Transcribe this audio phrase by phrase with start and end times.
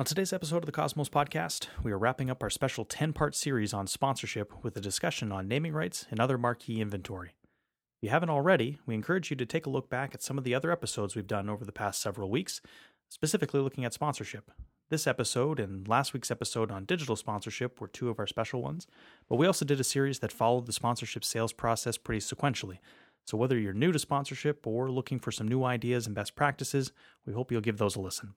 [0.00, 3.34] On today's episode of the Cosmos Podcast, we are wrapping up our special 10 part
[3.34, 7.30] series on sponsorship with a discussion on naming rights and other marquee inventory.
[7.30, 10.44] If you haven't already, we encourage you to take a look back at some of
[10.44, 12.60] the other episodes we've done over the past several weeks,
[13.08, 14.52] specifically looking at sponsorship.
[14.88, 18.86] This episode and last week's episode on digital sponsorship were two of our special ones,
[19.28, 22.78] but we also did a series that followed the sponsorship sales process pretty sequentially.
[23.24, 26.92] So whether you're new to sponsorship or looking for some new ideas and best practices,
[27.26, 28.34] we hope you'll give those a listen.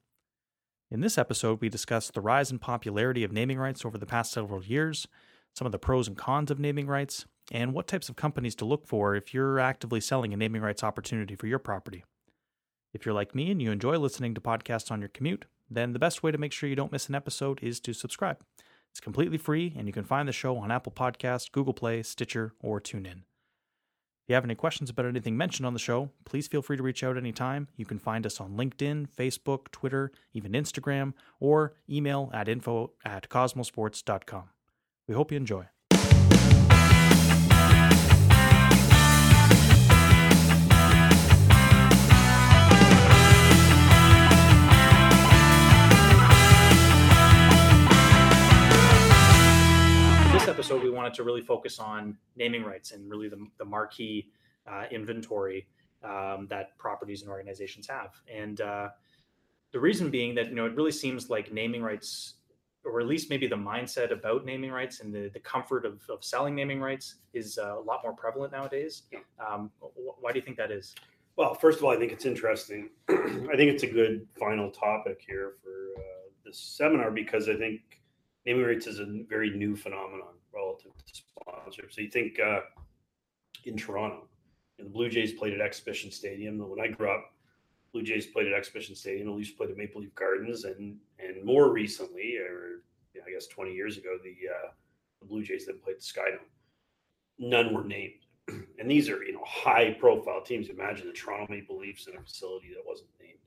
[0.91, 4.33] In this episode, we discuss the rise in popularity of naming rights over the past
[4.33, 5.07] several years,
[5.53, 8.65] some of the pros and cons of naming rights, and what types of companies to
[8.65, 12.03] look for if you're actively selling a naming rights opportunity for your property.
[12.93, 15.99] If you're like me and you enjoy listening to podcasts on your commute, then the
[15.99, 18.43] best way to make sure you don't miss an episode is to subscribe.
[18.89, 22.53] It's completely free, and you can find the show on Apple Podcasts, Google Play, Stitcher,
[22.59, 23.21] or TuneIn.
[24.31, 26.83] If you have any questions about anything mentioned on the show, please feel free to
[26.83, 27.67] reach out anytime.
[27.75, 33.27] You can find us on LinkedIn, Facebook, Twitter, even Instagram, or email at info at
[33.27, 34.43] cosmosports.com.
[35.05, 35.65] We hope you enjoy.
[50.41, 54.27] This episode, we wanted to really focus on naming rights and really the, the marquee
[54.65, 55.67] uh, inventory
[56.03, 58.09] um, that properties and organizations have.
[58.31, 58.89] And uh,
[59.71, 62.35] the reason being that you know it really seems like naming rights,
[62.83, 66.23] or at least maybe the mindset about naming rights and the, the comfort of, of
[66.23, 69.03] selling naming rights, is uh, a lot more prevalent nowadays.
[69.11, 69.19] Yeah.
[69.47, 70.95] Um, wh- why do you think that is?
[71.35, 72.89] Well, first of all, I think it's interesting.
[73.09, 78.00] I think it's a good final topic here for uh, this seminar because I think
[78.45, 81.91] naming rights is a very new phenomenon relative to sponsorship.
[81.93, 82.61] So you think uh,
[83.65, 84.27] in Toronto,
[84.77, 86.57] you know, the Blue Jays played at Exhibition Stadium.
[86.57, 87.33] When I grew up,
[87.93, 89.27] Blue Jays played at Exhibition Stadium.
[89.27, 92.83] The Leafs played at Maple Leaf Gardens, and and more recently, or
[93.13, 94.71] you know, I guess 20 years ago, the uh,
[95.19, 96.47] the Blue Jays then played the Skydome.
[97.37, 98.21] None were named
[98.79, 102.21] and these are you know high profile teams imagine the toronto maple leafs in a
[102.21, 103.39] facility that wasn't named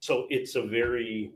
[0.00, 1.32] so it's a very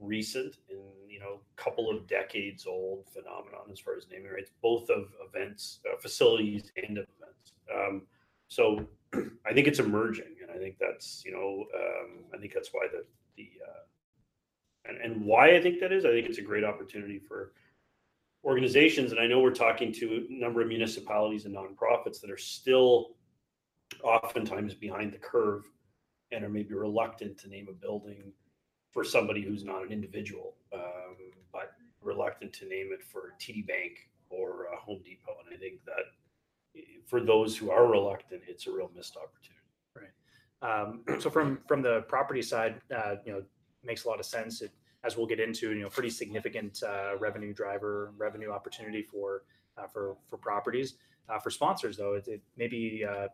[0.00, 4.90] recent and you know couple of decades old phenomenon as far as naming rights both
[4.90, 7.52] of events uh, facilities and of events.
[7.72, 8.02] Um,
[8.48, 8.86] so
[9.46, 12.86] i think it's emerging and i think that's you know um, i think that's why
[12.92, 13.04] the
[13.36, 17.18] the uh, and, and why i think that is i think it's a great opportunity
[17.18, 17.52] for
[18.44, 22.38] organizations, and I know we're talking to a number of municipalities and nonprofits that are
[22.38, 23.16] still
[24.02, 25.64] oftentimes behind the curve
[26.30, 28.32] and are maybe reluctant to name a building
[28.94, 31.16] for somebody who's not an individual, um,
[31.52, 35.36] but reluctant to name it for TD Bank or uh, Home Depot.
[35.44, 36.06] And I think that
[36.76, 39.54] eh, for those who are reluctant, it's a real missed opportunity.
[40.64, 43.42] Um, so from from the property side, uh, you know,
[43.84, 44.62] makes a lot of sense.
[44.62, 44.72] It,
[45.04, 49.42] as we'll get into, you know, pretty significant uh, revenue driver, revenue opportunity for
[49.76, 50.94] uh, for for properties.
[51.28, 53.28] Uh, for sponsors, though, it, it maybe uh,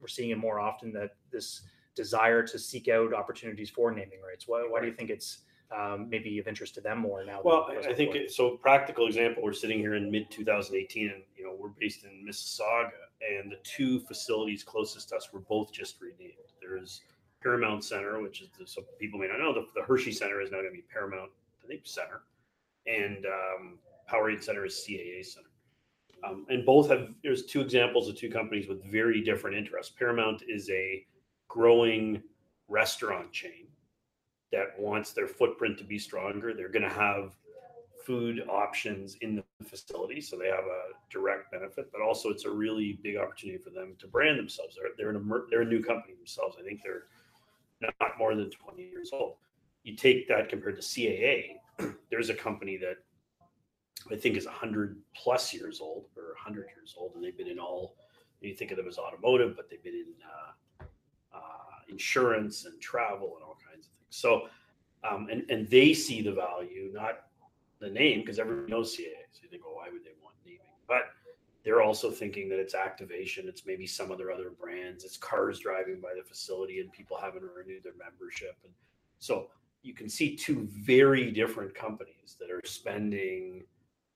[0.00, 1.62] we're seeing it more often that this
[1.96, 4.46] desire to seek out opportunities for naming rights.
[4.46, 5.38] Why, why do you think it's
[5.76, 7.40] um, maybe of interest to them more now?
[7.42, 8.56] Well, I think it- so.
[8.58, 12.90] Practical example: We're sitting here in mid 2018, and you know we're based in Mississauga,
[13.20, 16.34] and the two facilities closest to us were both just renamed.
[16.60, 17.00] There's
[17.42, 20.50] Paramount Center, which is the, so people may not know the, the Hershey Center is
[20.52, 21.30] now going to be Paramount,
[21.64, 22.22] I think Center,
[22.86, 23.78] and um,
[24.10, 25.48] Powerade Center is CAA Center.
[26.24, 29.92] Um, and both have there's two examples of two companies with very different interests.
[29.98, 31.04] Paramount is a
[31.56, 32.22] growing
[32.68, 33.66] restaurant chain
[34.52, 36.52] that wants their footprint to be stronger.
[36.52, 37.34] They're going to have
[38.04, 41.90] food options in the facility, so they have a direct benefit.
[41.90, 44.76] But also, it's a really big opportunity for them to brand themselves.
[44.76, 46.56] They're they're an they're a new company themselves.
[46.60, 47.04] I think they're
[47.80, 49.36] not more than 20 years old.
[49.82, 51.56] You take that compared to CAA,
[52.10, 52.96] there's a company that
[54.10, 57.58] I think is 100 plus years old or 100 years old, and they've been in
[57.58, 57.96] all.
[58.40, 60.52] You think of them as automotive, but they've been in uh,
[61.96, 64.10] insurance and travel and all kinds of things.
[64.10, 64.48] So,
[65.08, 67.26] um, and and they see the value, not
[67.80, 69.24] the name, because everyone knows CAA.
[69.32, 70.60] So you think, oh, why would they want naming?
[70.86, 71.04] But
[71.64, 73.48] they're also thinking that it's activation.
[73.48, 75.04] It's maybe some of their other brands.
[75.04, 78.56] It's cars driving by the facility and people haven't renewed their membership.
[78.62, 78.72] And
[79.18, 79.48] so
[79.82, 83.64] you can see two very different companies that are spending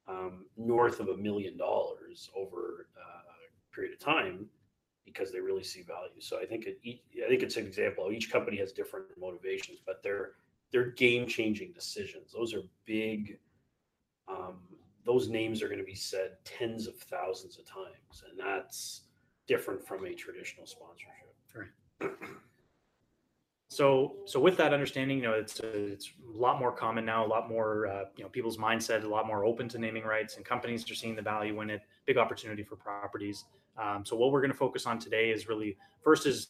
[0.06, 4.46] um, north of a million dollars over uh, a period of time
[5.12, 6.20] because they really see value.
[6.20, 8.10] So I think it, I think it's an example.
[8.12, 10.32] Each company has different motivations, but they're
[10.72, 12.32] they're game changing decisions.
[12.32, 13.38] Those are big.
[14.28, 14.60] Um,
[15.04, 19.02] those names are going to be said tens of thousands of times, and that's
[19.46, 21.34] different from a traditional sponsorship.
[21.52, 22.12] Right.
[23.68, 27.26] so so with that understanding you know it's it's a lot more common now a
[27.26, 30.44] lot more uh, you know people's mindset a lot more open to naming rights and
[30.44, 33.46] companies are seeing the value in it big opportunity for properties
[33.78, 36.48] um, so what we're going to focus on today is really first is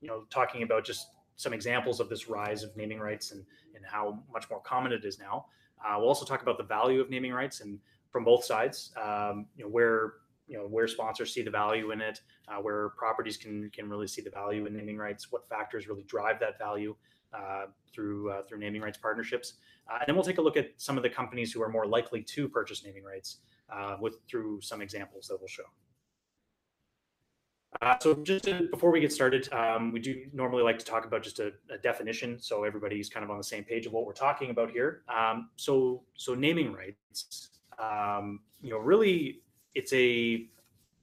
[0.00, 3.44] you know talking about just some examples of this rise of naming rights and
[3.74, 5.46] and how much more common it is now
[5.84, 7.78] uh, we'll also talk about the value of naming rights and
[8.10, 10.14] from both sides um, you know where
[10.50, 14.08] you know where sponsors see the value in it, uh, where properties can can really
[14.08, 16.94] see the value in naming rights, what factors really drive that value
[17.32, 19.54] uh, through uh, through naming rights partnerships,
[19.88, 21.86] uh, and then we'll take a look at some of the companies who are more
[21.86, 23.38] likely to purchase naming rights
[23.72, 25.62] uh, with through some examples that we'll show.
[27.80, 31.04] Uh, so just to, before we get started, um, we do normally like to talk
[31.06, 34.04] about just a, a, definition, so everybody's kind of on the same page of what
[34.04, 35.02] we're talking about here.
[35.08, 39.40] Um, so, so naming rights, um, you know, really
[39.74, 40.46] it's a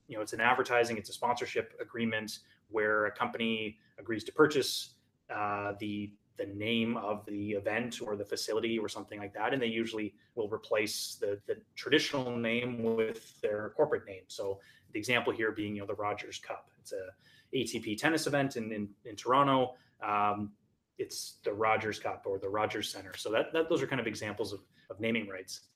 [0.08, 2.40] you know it's an advertising it's a sponsorship agreement
[2.70, 4.94] where a company agrees to purchase
[5.34, 9.62] uh, the the name of the event or the facility or something like that and
[9.62, 14.60] they usually will replace the the traditional name with their corporate name so
[14.98, 17.06] the example here being you know the rogers cup it's a
[17.56, 20.52] atp tennis event in in, in toronto um,
[20.98, 24.08] it's the rogers cup or the rogers center so that, that those are kind of
[24.08, 24.60] examples of,
[24.90, 25.68] of naming rights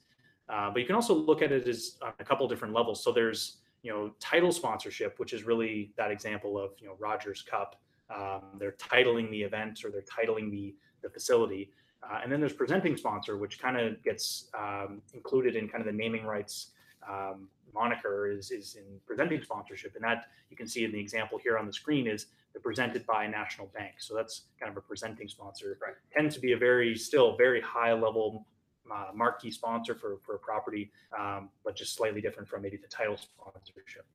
[0.51, 3.03] uh, but you can also look at it as on a couple different levels.
[3.03, 7.41] So there's you know title sponsorship, which is really that example of you know Rogers
[7.41, 7.81] Cup.
[8.13, 11.71] Um, they're titling the event or they're titling the the facility.
[12.03, 15.85] Uh, and then there's presenting sponsor, which kind of gets um, included in kind of
[15.85, 16.71] the naming rights
[17.09, 19.95] um, moniker is, is in presenting sponsorship.
[19.95, 23.06] And that you can see in the example here on the screen is the presented
[23.06, 23.95] by National Bank.
[24.00, 25.77] So that's kind of a presenting sponsor.
[25.81, 25.95] Right.
[26.13, 28.45] Tends to be a very, still very high level
[28.92, 32.88] uh, marquee sponsor for, for a property, um, but just slightly different from maybe the
[32.88, 34.06] title sponsorship.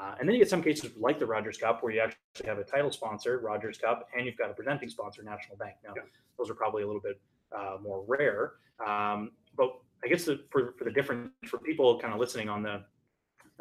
[0.00, 2.58] Uh, and then you get some cases like the Rogers Cup where you actually have
[2.58, 5.76] a title sponsor, Rogers Cup, and you've got a presenting sponsor, National Bank.
[5.84, 6.02] Now, yeah.
[6.36, 7.20] those are probably a little bit
[7.56, 8.54] uh, more rare.
[8.84, 12.62] Um, but I guess the, for, for the different, for people kind of listening on
[12.62, 12.82] the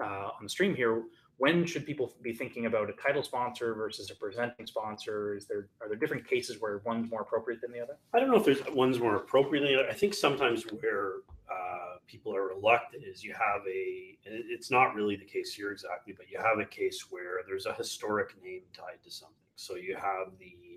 [0.01, 1.03] uh, on the stream here,
[1.37, 5.35] when should people be thinking about a title sponsor versus a presenting sponsor?
[5.35, 7.97] Is there are there different cases where one's more appropriate than the other?
[8.13, 9.89] I don't know if there's one's more appropriate than the other.
[9.89, 11.17] I think sometimes where
[11.51, 16.13] uh, people are reluctant is you have a it's not really the case here exactly,
[16.17, 19.35] but you have a case where there's a historic name tied to something.
[19.55, 20.72] So you have the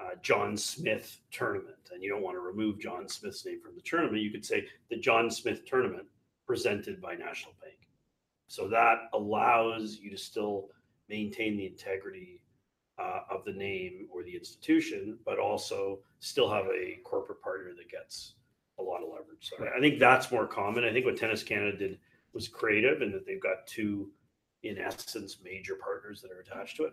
[0.00, 3.82] uh, John Smith tournament, and you don't want to remove John Smith's name from the
[3.82, 4.22] tournament.
[4.22, 6.06] You could say the John Smith tournament
[6.46, 7.74] presented by National Bank
[8.54, 10.68] so that allows you to still
[11.08, 12.40] maintain the integrity
[12.98, 17.90] uh, of the name or the institution, but also still have a corporate partner that
[17.90, 18.34] gets
[18.78, 19.50] a lot of leverage.
[19.50, 20.84] So I think that's more common.
[20.84, 21.98] I think what Tennis Canada did
[22.32, 24.10] was creative and that they've got two,
[24.62, 26.92] in essence, major partners that are attached to it.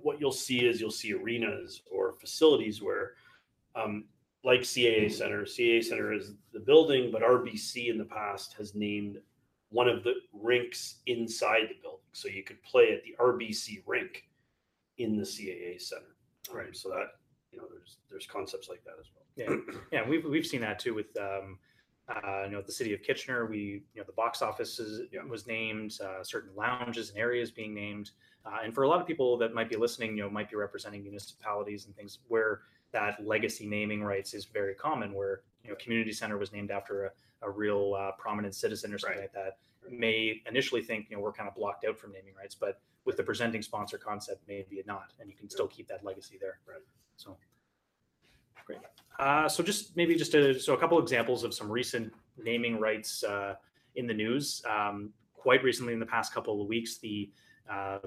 [0.00, 3.12] What you'll see is you'll see arenas or facilities where,
[3.74, 4.04] um,
[4.44, 9.18] like CAA Center, CAA Center is the building, but RBC in the past has named
[9.70, 12.00] one of the rinks inside the building.
[12.12, 14.24] So you could play at the RBC rink
[14.98, 16.16] in the CAA center.
[16.52, 16.68] Right.
[16.68, 17.06] Um, so that,
[17.52, 19.24] you know, there's, there's concepts like that as well.
[19.36, 19.74] Yeah.
[19.92, 20.08] Yeah.
[20.08, 21.58] We've, we've seen that too with, um,
[22.10, 25.22] uh, you know, the city of Kitchener, we, you know, the box office is, yeah.
[25.22, 28.10] was named, uh, certain lounges and areas being named.
[28.44, 30.56] Uh, and for a lot of people that might be listening, you know, might be
[30.56, 32.62] representing municipalities and things where
[32.92, 37.04] that legacy naming rights is very common, where, you know, community center was named after
[37.04, 37.10] a,
[37.42, 39.30] a real uh, prominent citizen or something right.
[39.34, 39.58] like that
[39.88, 43.16] may initially think you know we're kind of blocked out from naming rights but with
[43.16, 46.82] the presenting sponsor concept maybe not and you can still keep that legacy there right
[47.16, 47.36] so
[48.66, 48.78] great
[49.20, 52.10] uh, so just maybe just a, so a couple examples of some recent
[52.42, 53.54] naming rights uh,
[53.94, 57.30] in the news um, quite recently in the past couple of weeks the
[57.70, 57.98] uh,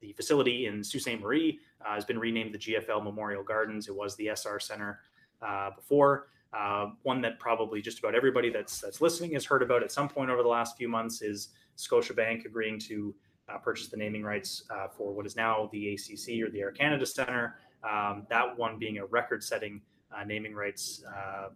[0.00, 1.20] the facility in Sault Ste.
[1.20, 3.88] Marie uh, has been renamed the GFL Memorial Gardens.
[3.88, 5.00] It was the Essar Center
[5.40, 6.28] uh, before.
[6.52, 10.08] Uh, one that probably just about everybody that's that's listening has heard about at some
[10.08, 13.14] point over the last few months is Scotiabank agreeing to
[13.62, 14.64] purchase the naming rights
[14.96, 17.56] for what is now the ACC or the Air Canada Center.
[17.90, 19.80] Um, that one being a record-setting
[20.16, 21.48] uh, naming rights, uh,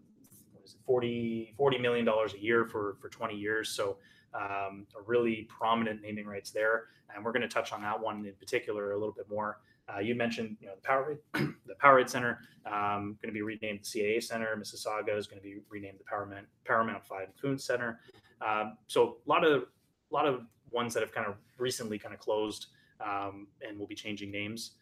[0.53, 3.71] what is it, 40, $40 million a year for for 20 years.
[3.71, 3.99] So
[4.35, 6.85] um, a really prominent naming rights there,
[7.15, 9.61] and we're going to touch on that one in particular a little bit more.
[9.89, 13.81] Uh, you mentioned, you know, the Powerade, the Powerade Center um, going to be renamed
[13.81, 14.57] the CAA Center.
[14.57, 18.01] Mississauga is going to be renamed the Paramount Paramount Fine Food Center.
[18.41, 22.13] Um, so a lot of a lot of ones that have kind of recently kind
[22.13, 22.67] of closed
[23.01, 24.73] um, and will be changing names.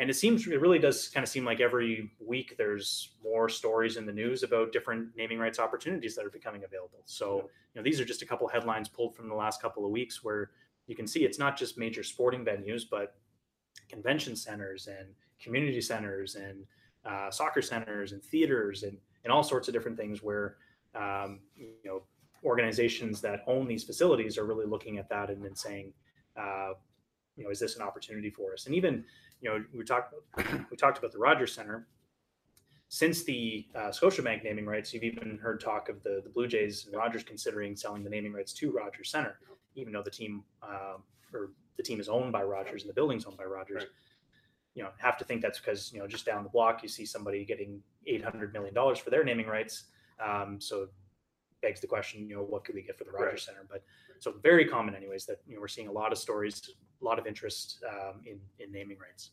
[0.00, 3.98] And it seems it really does kind of seem like every week there's more stories
[3.98, 7.02] in the news about different naming rights opportunities that are becoming available.
[7.04, 9.90] So you know these are just a couple headlines pulled from the last couple of
[9.90, 10.52] weeks where
[10.86, 13.14] you can see it's not just major sporting venues, but
[13.90, 16.64] convention centers and community centers and
[17.04, 20.56] uh, soccer centers and theaters and and all sorts of different things where
[20.94, 22.02] um, you know
[22.42, 25.92] organizations that own these facilities are really looking at that and then saying,
[26.38, 26.70] uh,
[27.40, 28.66] you know, is this an opportunity for us?
[28.66, 29.02] And even,
[29.40, 30.14] you know, we talked
[30.70, 31.88] we talked about the Rogers Center.
[32.88, 36.86] Since the uh, Scotiabank naming rights, you've even heard talk of the, the Blue Jays
[36.86, 39.38] and Rogers considering selling the naming rights to Rogers Center,
[39.74, 43.24] even though the team um, or the team is owned by Rogers and the building's
[43.24, 43.84] owned by Rogers.
[43.84, 43.88] Right.
[44.74, 47.06] You know, have to think that's because you know just down the block you see
[47.06, 49.84] somebody getting eight hundred million dollars for their naming rights.
[50.22, 50.88] Um, so
[51.62, 53.40] begs the question, you know, what could we get for the Rogers right.
[53.40, 53.66] Center?
[53.70, 53.82] But
[54.18, 57.18] so very common, anyways, that you know we're seeing a lot of stories, a lot
[57.18, 59.30] of interest um, in in naming rights,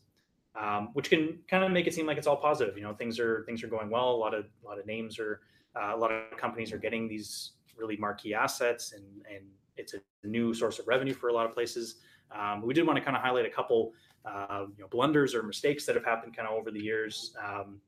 [0.54, 2.76] um, which can kind of make it seem like it's all positive.
[2.76, 4.10] You know, things are things are going well.
[4.10, 5.40] A lot of a lot of names are,
[5.76, 9.44] uh, a lot of companies are getting these really marquee assets, and and
[9.76, 11.96] it's a new source of revenue for a lot of places.
[12.30, 13.94] Um, we did want to kind of highlight a couple,
[14.24, 17.34] uh, you know, blunders or mistakes that have happened kind of over the years.
[17.42, 17.80] Um,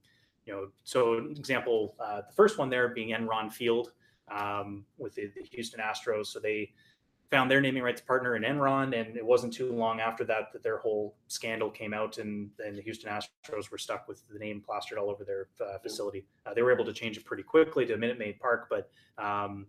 [0.47, 3.93] you know, so example, uh, the first one there being Enron Field
[4.31, 6.27] um, with the, the, Houston Astros.
[6.27, 6.73] So they
[7.31, 10.63] found their naming rights partner in Enron, and it wasn't too long after that that
[10.63, 14.61] their whole scandal came out, and, and the Houston Astros were stuck with the name
[14.61, 16.27] plastered all over their uh, facility.
[16.45, 18.91] Uh, they were able to change it pretty quickly to Minute Maid Park, but
[19.23, 19.67] um,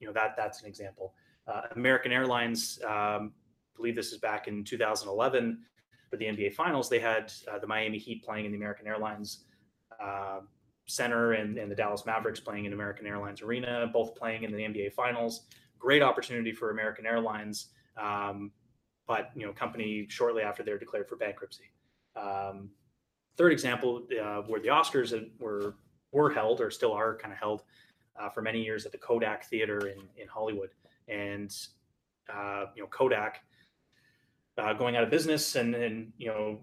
[0.00, 1.14] you know that that's an example.
[1.46, 3.32] Uh, American Airlines, um,
[3.76, 5.58] believe this is back in 2011
[6.10, 6.88] for the NBA Finals.
[6.88, 9.44] They had uh, the Miami Heat playing in the American Airlines
[10.02, 10.40] uh,
[10.86, 14.58] Center and, and the Dallas Mavericks playing in American Airlines Arena, both playing in the
[14.58, 15.46] NBA Finals.
[15.84, 17.68] Great opportunity for American Airlines,
[18.00, 18.50] um,
[19.06, 21.70] but you know, company shortly after they're declared for bankruptcy.
[22.16, 22.70] Um,
[23.36, 25.74] third example, uh, where the Oscars were
[26.10, 27.64] were held or still are kind of held
[28.18, 30.70] uh, for many years at the Kodak Theater in in Hollywood,
[31.06, 31.54] and
[32.32, 33.42] uh, you know Kodak
[34.56, 36.60] uh, going out of business and and you know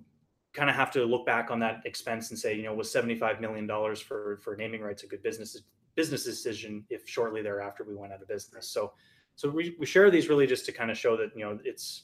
[0.53, 3.39] kind of have to look back on that expense and say, you know, was $75
[3.39, 5.61] million for, for naming rights a good business
[5.95, 8.67] business decision if shortly thereafter we went out of business.
[8.69, 8.93] So,
[9.41, 12.03] so we, we share these really just to kind of show that, you know, it's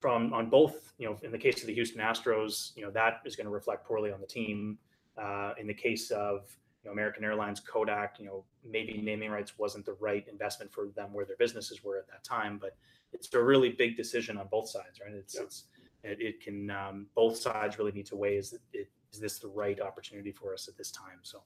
[0.00, 3.20] from on both, you know, in the case of the Houston Astros, you know, that
[3.24, 4.76] is going to reflect poorly on the team.
[5.16, 6.50] Uh, in the case of,
[6.82, 10.88] you know, American Airlines, Kodak, you know, maybe naming rights wasn't the right investment for
[10.96, 12.76] them where their businesses were at that time, but
[13.12, 15.14] it's a really big decision on both sides, right?
[15.14, 15.42] It's, yeah.
[15.42, 15.64] it's,
[16.02, 19.46] it, it can um, both sides really need to weigh is it, is this the
[19.46, 21.40] right opportunity for us at this time so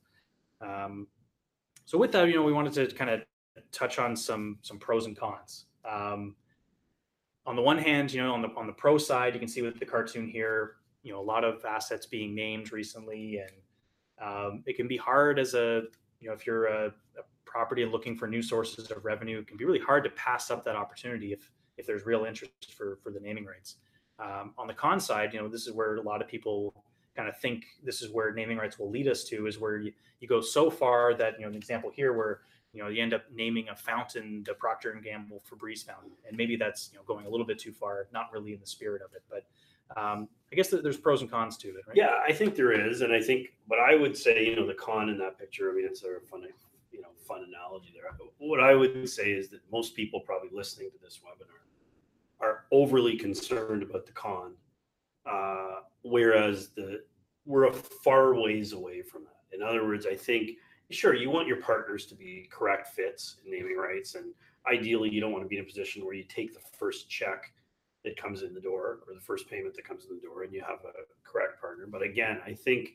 [0.62, 1.06] um,
[1.84, 3.20] so with that you know we wanted to kind of
[3.76, 5.66] touch on some some pros and cons.
[5.84, 6.34] Um,
[7.44, 9.62] on the one hand you know on the on the pro side you can see
[9.62, 13.50] with the cartoon here you know a lot of assets being named recently and
[14.20, 15.82] um, it can be hard as a
[16.20, 19.46] you know if you're a, a property and looking for new sources of revenue it
[19.46, 22.98] can be really hard to pass up that opportunity if if there's real interest for
[23.02, 23.76] for the naming rights.
[24.18, 26.72] Um, on the con side, you know, this is where a lot of people
[27.14, 29.92] kind of think this is where naming rights will lead us to is where you,
[30.20, 32.40] you go so far that, you know, an example here where,
[32.76, 36.10] you know, you end up naming a fountain the Procter and Gamble Febreze fountain.
[36.28, 38.66] And maybe that's, you know, going a little bit too far, not really in the
[38.66, 39.46] spirit of it, but
[39.98, 41.96] um, I guess there's pros and cons to it, right?
[41.96, 43.00] Yeah, I think there is.
[43.00, 45.74] And I think, but I would say, you know, the con in that picture, I
[45.74, 46.42] mean, it's a fun,
[46.92, 48.10] you know, fun analogy there.
[48.38, 51.64] What I would say is that most people probably listening to this webinar
[52.40, 54.52] are overly concerned about the con,
[55.24, 57.04] uh, whereas the
[57.46, 59.56] we're a far ways away from that.
[59.56, 60.58] In other words, I think
[60.90, 64.32] sure you want your partners to be correct fits in naming rights, and
[64.70, 67.52] ideally you don't want to be in a position where you take the first check
[68.04, 70.52] that comes in the door or the first payment that comes in the door and
[70.52, 71.86] you have a correct partner.
[71.88, 72.90] But again, I think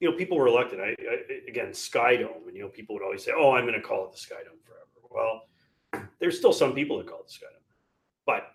[0.00, 0.80] you know people were elected.
[0.80, 3.86] I, I again Skydome, and you know people would always say, "Oh, I'm going to
[3.86, 7.66] call it the Skydome forever." Well, there's still some people that call it the Skydome.
[8.26, 8.52] But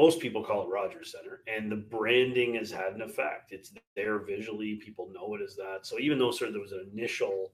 [0.00, 3.52] most people call it Rogers Center, and the branding has had an effect.
[3.52, 5.80] It's there visually; people know it as that.
[5.82, 7.52] So even though sort of there was an initial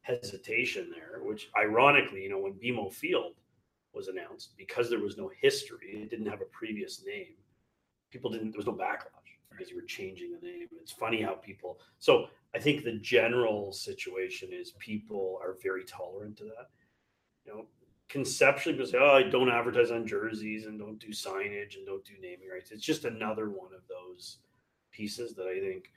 [0.00, 3.34] hesitation there, which ironically, you know, when BMO Field
[3.92, 7.34] was announced, because there was no history, it didn't have a previous name.
[8.10, 8.52] People didn't.
[8.52, 9.10] There was no backlash
[9.50, 10.68] because you were changing the name.
[10.80, 11.78] It's funny how people.
[11.98, 16.70] So I think the general situation is people are very tolerant to that.
[17.44, 17.66] You know,
[18.08, 22.04] conceptually people say, oh, I don't advertise on jerseys and don't do signage and don't
[22.04, 22.70] do naming rights.
[22.70, 24.38] It's just another one of those
[24.92, 25.90] pieces that I think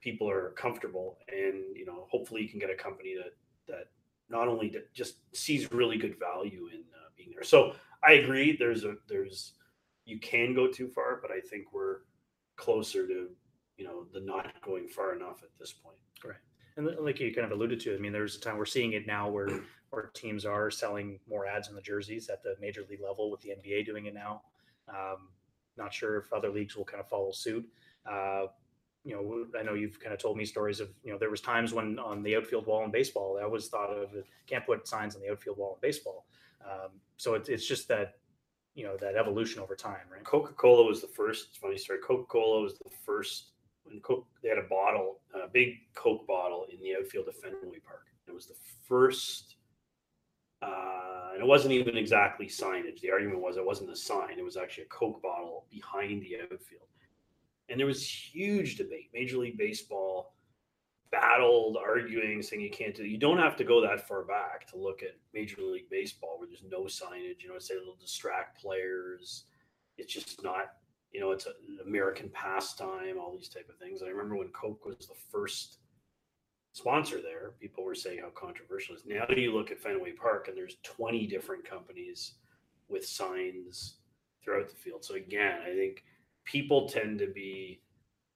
[0.00, 3.34] people are comfortable and you know hopefully you can get a company that
[3.66, 3.88] that
[4.28, 7.44] not only just sees really good value in uh, being there.
[7.44, 8.56] So I agree.
[8.56, 9.54] There's a there's
[10.04, 11.98] you can go too far, but I think we're
[12.56, 13.28] closer to
[13.76, 15.98] you know the not going far enough at this point.
[16.24, 16.36] Right.
[16.76, 19.06] And like you kind of alluded to, I mean, there's a time we're seeing it
[19.06, 19.48] now where
[20.02, 23.50] teams are selling more ads on the jerseys at the major league level with the
[23.50, 24.42] NBA doing it now.
[24.88, 25.28] Um,
[25.76, 27.66] not sure if other leagues will kind of follow suit.
[28.10, 28.46] uh,
[29.06, 31.40] you know, I know you've kind of told me stories of, you know, there was
[31.40, 34.10] times when on the outfield wall in baseball, I was thought of
[34.48, 36.26] can't put signs on the outfield wall in baseball.
[36.64, 38.14] Um, so it, it's just that,
[38.74, 40.24] you know, that evolution over time, right?
[40.24, 41.56] Coca Cola was the first.
[41.60, 42.00] Funny story.
[42.04, 43.52] Coca Cola was the first
[43.84, 47.78] when Coke they had a bottle, a big Coke bottle in the outfield of Fenway
[47.86, 48.06] Park.
[48.26, 48.56] It was the
[48.88, 49.55] first.
[50.62, 53.00] Uh, and it wasn't even exactly signage.
[53.00, 56.38] The argument was it wasn't a sign; it was actually a Coke bottle behind the
[56.42, 56.86] outfield
[57.68, 59.10] and there was huge debate.
[59.12, 60.34] Major League Baseball
[61.10, 63.04] battled, arguing, saying you can't do.
[63.04, 66.48] You don't have to go that far back to look at Major League Baseball, where
[66.48, 67.42] there's no signage.
[67.42, 69.44] You know, it's it'll distract players.
[69.98, 70.72] It's just not.
[71.12, 71.52] You know, it's an
[71.86, 73.18] American pastime.
[73.18, 74.02] All these type of things.
[74.02, 75.78] I remember when Coke was the first
[76.76, 77.52] sponsor there.
[77.58, 79.06] People were saying how controversial it is.
[79.06, 82.34] Now you look at Fenway Park, and there's 20 different companies
[82.90, 83.94] with signs
[84.44, 85.02] throughout the field.
[85.02, 86.04] So again, I think
[86.44, 87.80] people tend to be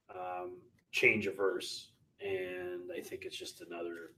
[0.09, 0.53] um,
[0.91, 1.89] change averse,
[2.23, 4.13] and I think it's just another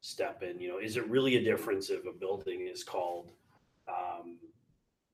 [0.00, 0.58] step in.
[0.58, 3.30] You know, is it really a difference if a building is called,
[3.88, 4.38] um,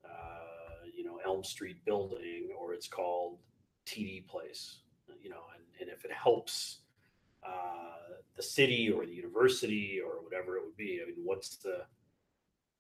[0.04, 3.38] uh, you know, Elm Street Building or it's called
[3.86, 4.82] TD Place?
[5.20, 6.78] You know, and, and if it helps
[7.44, 8.01] uh,
[8.36, 11.82] the city or the university or whatever it would be, I mean, what's the,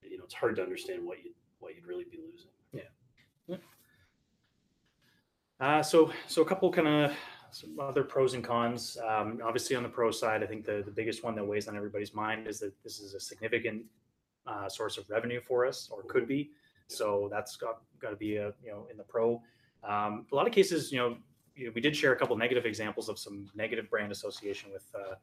[0.02, 2.50] you know, it's hard to understand what you what you'd really be losing.
[2.72, 2.82] Yeah.
[3.46, 3.56] yeah.
[5.60, 7.12] Uh, so, so a couple kind of
[7.52, 8.98] some other pros and cons.
[9.06, 11.76] Um, obviously, on the pro side, I think the, the biggest one that weighs on
[11.76, 13.84] everybody's mind is that this is a significant
[14.46, 16.50] uh, source of revenue for us, or could be.
[16.88, 19.40] So that's got got to be a you know in the pro.
[19.84, 21.16] Um, a lot of cases, you know,
[21.74, 25.14] we did share a couple negative examples of some negative brand association with uh,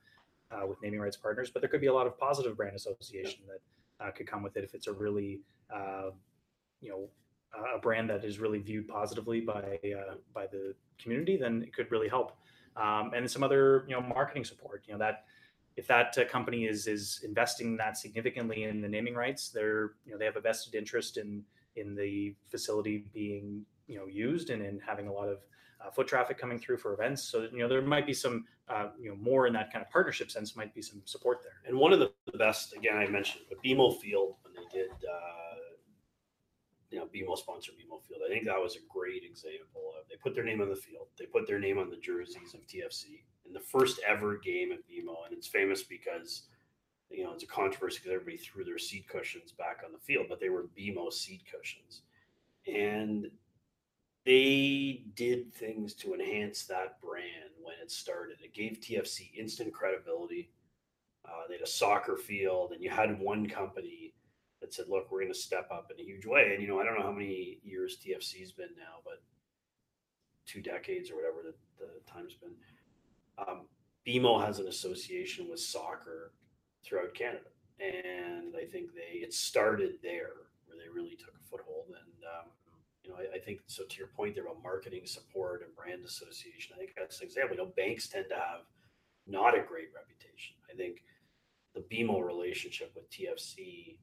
[0.61, 3.41] uh, with naming rights partners, but there could be a lot of positive brand association
[3.47, 5.41] that uh, could come with it if it's a really
[5.73, 6.09] uh,
[6.81, 7.09] you know
[7.75, 11.91] a brand that is really viewed positively by uh, by the community, then it could
[11.91, 12.37] really help.
[12.77, 14.83] Um, and some other you know marketing support.
[14.87, 15.25] You know that
[15.75, 20.11] if that uh, company is is investing that significantly in the naming rights, they're you
[20.11, 21.43] know they have a vested interest in
[21.75, 25.39] in the facility being you know used and in having a lot of
[25.83, 27.23] uh, foot traffic coming through for events.
[27.23, 29.91] So you know there might be some uh, you know more in that kind of
[29.91, 31.61] partnership sense might be some support there.
[31.65, 35.49] And one of the best again I mentioned, but BMO Field when they did uh,
[36.91, 38.21] you know, BMO sponsored BMO Field.
[38.25, 41.07] I think that was a great example of they put their name on the field,
[41.17, 44.79] they put their name on the jerseys of TFC in the first ever game at
[44.79, 46.43] BMO, and it's famous because
[47.09, 50.27] you know it's a controversy because everybody threw their seat cushions back on the field,
[50.29, 52.01] but they were BMO seat cushions,
[52.67, 53.29] and
[54.25, 58.37] they did things to enhance that brand when it started.
[58.43, 60.51] It gave TFC instant credibility.
[61.25, 64.13] Uh, they had a soccer field, and you had one company
[64.61, 66.51] that said, look, we're going to step up in a huge way.
[66.53, 69.21] And, you know, I don't know how many years TFC's been now, but
[70.45, 72.51] two decades or whatever the, the time's been.
[73.37, 73.61] Um,
[74.05, 76.33] BMO has an association with soccer
[76.83, 77.49] throughout Canada.
[77.79, 81.85] And I think they, it started there where they really took a foothold.
[81.87, 82.49] And, um,
[83.09, 86.05] you know, I, I, think so to your point there about marketing support and brand
[86.05, 87.57] association, I think that's an example.
[87.57, 88.69] You know, banks tend to have
[89.27, 90.55] not a great reputation.
[90.71, 91.03] I think
[91.73, 93.97] the BMO relationship with TFC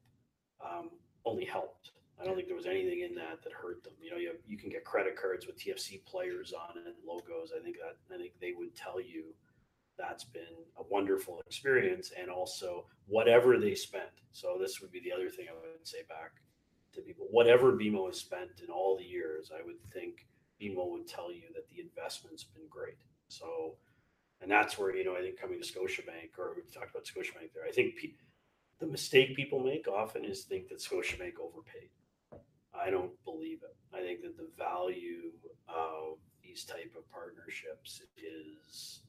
[0.65, 0.91] um,
[1.25, 1.93] only helped.
[2.21, 3.93] I don't think there was anything in that that hurt them.
[4.01, 6.95] You know, you, have, you can get credit cards with TFC players on it and
[7.07, 7.53] logos.
[7.57, 9.35] I think that I think they would tell you
[9.99, 14.25] that's been a wonderful experience and also whatever they spent.
[14.33, 16.33] So this would be the other thing I would say back
[16.97, 17.27] to people.
[17.31, 20.27] Whatever BMO has spent in all the years, I would think
[20.61, 22.97] BMO would tell you that the investment's been great.
[23.29, 23.77] So,
[24.41, 27.53] and that's where you know I think coming to Scotiabank or we talked about Scotiabank
[27.55, 27.65] there.
[27.67, 27.95] I think
[28.79, 31.91] the mistake people make often is think that Scotiabank overpaid.
[32.75, 33.77] I don't believe it.
[33.97, 35.33] I think that the value
[35.69, 39.01] of these type of partnerships is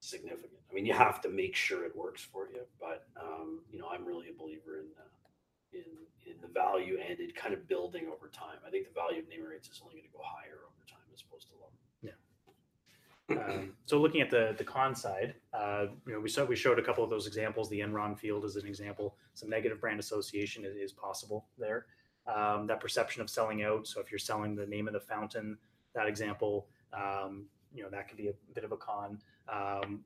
[0.00, 0.60] significant.
[0.70, 3.88] I mean, you have to make sure it works for you, but um, you know,
[3.92, 5.16] I'm really a believer in uh,
[5.72, 8.58] in in the value and in kind of building over time.
[8.66, 11.06] I think the value of naming rights is only going to go higher over time
[11.14, 11.70] as opposed to lower.
[13.28, 16.78] Um, so looking at the the con side, uh, you know, we saw we showed
[16.78, 17.68] a couple of those examples.
[17.68, 19.16] The Enron Field is an example.
[19.34, 21.86] Some negative brand association is, is possible there.
[22.32, 23.86] Um, that perception of selling out.
[23.86, 25.58] So if you're selling the name of the fountain,
[25.94, 29.18] that example, um, you know, that could be a bit of a con.
[29.52, 30.00] Um,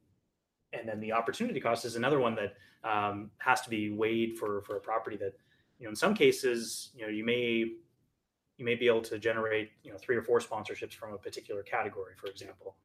[0.73, 2.57] and then the opportunity cost is another one that
[2.89, 5.35] um, has to be weighed for for a property that,
[5.81, 7.73] you know, in some cases, you know, you may
[8.59, 11.63] you may be able to generate you know three or four sponsorships from a particular
[11.63, 12.77] category, for example.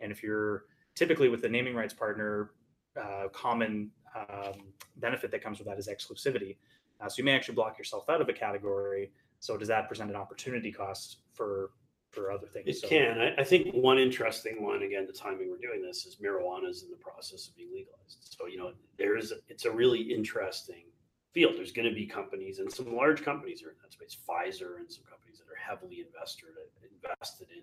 [0.00, 0.64] And if you're
[0.94, 2.52] typically with the naming rights partner,
[3.00, 6.56] uh, common um, benefit that comes with that is exclusivity.
[7.00, 9.10] Uh, so you may actually block yourself out of a category.
[9.40, 11.70] So does that present an opportunity cost for
[12.14, 12.68] for other things.
[12.68, 13.20] It So- can.
[13.20, 16.84] I, I think one interesting one, again, the timing we're doing this is marijuana is
[16.84, 18.36] in the process of being legalized.
[18.38, 20.84] So, you know, there's, it's a really interesting
[21.34, 21.54] field.
[21.56, 24.90] There's going to be companies and some large companies are in that space, Pfizer and
[24.90, 26.48] some companies that are heavily invested,
[27.02, 27.62] invested in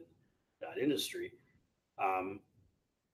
[0.59, 1.31] that industry.
[1.97, 2.41] Um,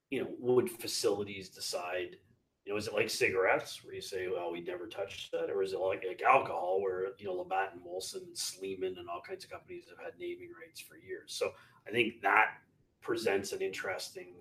[0.10, 2.18] you know, would facilities decide,
[2.66, 5.50] you know, is it like cigarettes where you say, well, we never touched that?
[5.50, 9.08] Or is it like, like alcohol where, you know, Labatt and Molson and Sleeman and
[9.10, 11.34] all kinds of companies have had naming rights for years?
[11.34, 11.52] So
[11.88, 12.48] I think that
[13.02, 14.34] presents an interesting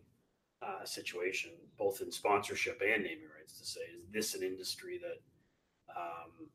[0.62, 5.20] uh, situation, both in sponsorship and naming rights to say, is this an industry that
[5.96, 6.48] um,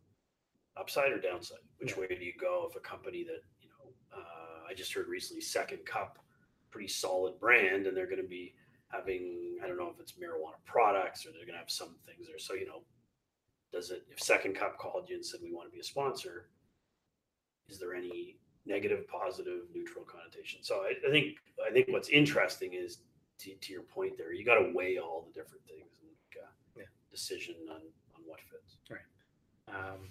[0.77, 1.59] upside or downside?
[1.79, 5.07] Which way do you go if a company that, you know, uh, I just heard
[5.07, 6.19] recently, Second Cup,
[6.69, 8.53] pretty solid brand, and they're going to be
[8.89, 12.27] having I don't know if it's marijuana products or they're going to have some things
[12.27, 12.37] there.
[12.39, 12.81] So you know,
[13.71, 16.49] does it if Second Cup called you and said we want to be a sponsor?
[17.69, 20.59] Is there any negative, positive, neutral connotation?
[20.61, 22.99] So I, I think I think what's interesting is
[23.39, 26.43] to, to your point there, you got to weigh all the different things and make
[26.43, 26.85] a Yeah.
[27.09, 27.81] decision on
[28.15, 28.77] on what fits.
[29.71, 30.09] Um,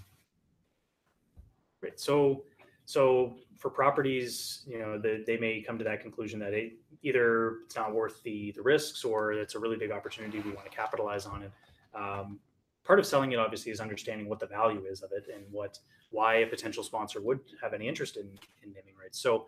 [1.82, 1.98] Right.
[1.98, 2.44] So,
[2.84, 7.58] so for properties, you know, the, they may come to that conclusion that it, either
[7.64, 10.40] it's not worth the the risks or it's a really big opportunity.
[10.40, 11.52] We want to capitalize on it.
[11.94, 12.38] Um,
[12.84, 15.78] part of selling it obviously is understanding what the value is of it and what
[16.10, 18.26] why a potential sponsor would have any interest in,
[18.62, 19.20] in naming rights.
[19.20, 19.46] So,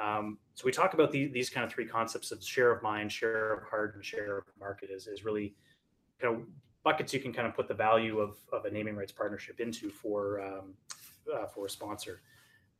[0.00, 3.12] um, so we talk about the, these kind of three concepts of share of mind,
[3.12, 5.54] share of heart, and share of market is, is really
[6.18, 6.42] kind of
[6.82, 9.90] buckets you can kind of put the value of, of a naming rights partnership into
[9.90, 10.74] for um,
[11.34, 12.20] uh, for a sponsor.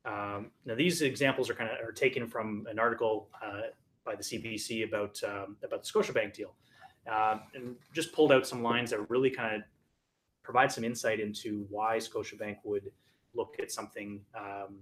[0.04, 3.68] Um, now these examples are kind of are taken from an article uh,
[4.04, 6.54] by the CBC about um, about the Scotiabank deal,
[7.10, 9.62] um, and just pulled out some lines that really kind of
[10.42, 12.90] provide some insight into why Scotiabank would
[13.34, 14.78] look at something um,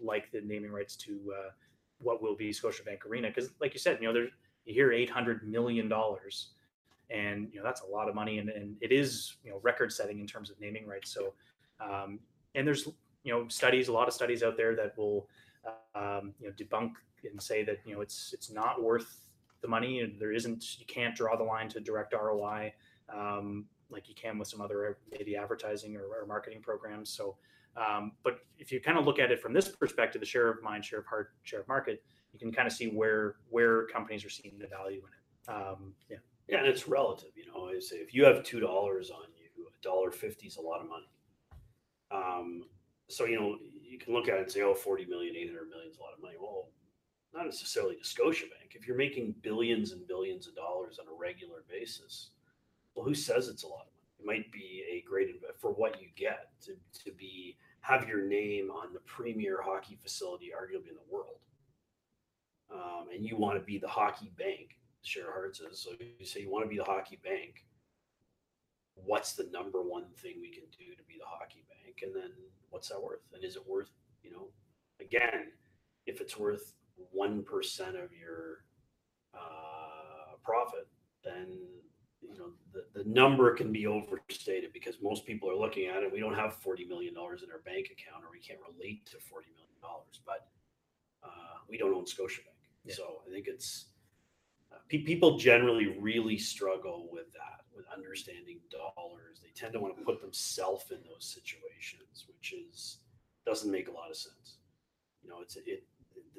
[0.00, 1.50] like the naming rights to uh,
[1.98, 3.28] what will be Scotiabank Arena.
[3.28, 4.30] Because, like you said, you know, there's
[4.64, 6.53] you hear eight hundred million dollars,
[7.10, 9.92] and you know that's a lot of money, and, and it is you know record
[9.92, 11.12] setting in terms of naming rights.
[11.12, 11.34] So,
[11.80, 12.18] um,
[12.54, 12.86] and there's
[13.22, 15.28] you know studies, a lot of studies out there that will
[15.94, 16.92] um, you know debunk
[17.30, 19.24] and say that you know it's it's not worth
[19.64, 22.72] the money, there isn't you can't draw the line to direct ROI.
[23.08, 27.08] Um, like you can with some other maybe advertising or, or marketing programs.
[27.10, 27.36] So,
[27.76, 30.62] um, but if you kind of look at it from this perspective, the share of
[30.62, 34.24] mind, share of heart, share of market, you can kind of see where where companies
[34.24, 35.56] are seeing the value in it.
[35.56, 37.30] Um, yeah, Yeah, and it's relative.
[37.34, 40.56] You know, I say if you have two dollars on you, a dollar fifty is
[40.56, 41.08] a lot of money.
[42.10, 42.64] Um,
[43.08, 45.90] so you know, you can look at it and say, "Oh, 40 million, 800 million
[45.90, 46.68] is a lot of money." Well,
[47.32, 48.74] not necessarily to Scotiabank.
[48.74, 52.30] If you're making billions and billions of dollars on a regular basis,
[52.94, 53.94] well, who says it's a lot of money?
[54.20, 58.26] It might be a great investment for what you get to to be have your
[58.26, 61.40] name on the premier hockey facility, arguably in the world,
[62.72, 64.76] um, and you want to be the hockey bank.
[65.04, 65.90] Share Heart says so.
[66.18, 67.64] You say you want to be the hockey bank.
[68.94, 72.00] What's the number one thing we can do to be the hockey bank?
[72.02, 72.30] And then
[72.70, 73.20] what's that worth?
[73.34, 73.90] And is it worth,
[74.22, 74.48] you know,
[75.00, 75.52] again,
[76.06, 76.74] if it's worth
[77.16, 78.64] 1% of your
[79.34, 80.88] uh, profit,
[81.22, 81.58] then,
[82.22, 86.12] you know, the, the number can be overstated because most people are looking at it.
[86.12, 89.52] We don't have $40 million in our bank account or we can't relate to $40
[89.52, 89.80] million,
[90.24, 90.48] but
[91.22, 92.54] uh, we don't own Scotiabank.
[92.84, 92.94] Yeah.
[92.94, 93.86] So I think it's,
[94.88, 99.40] people generally really struggle with that, with understanding dollars.
[99.42, 102.98] They tend to want to put themselves in those situations, which is
[103.46, 104.56] doesn't make a lot of sense.
[105.22, 105.84] You know, it's it.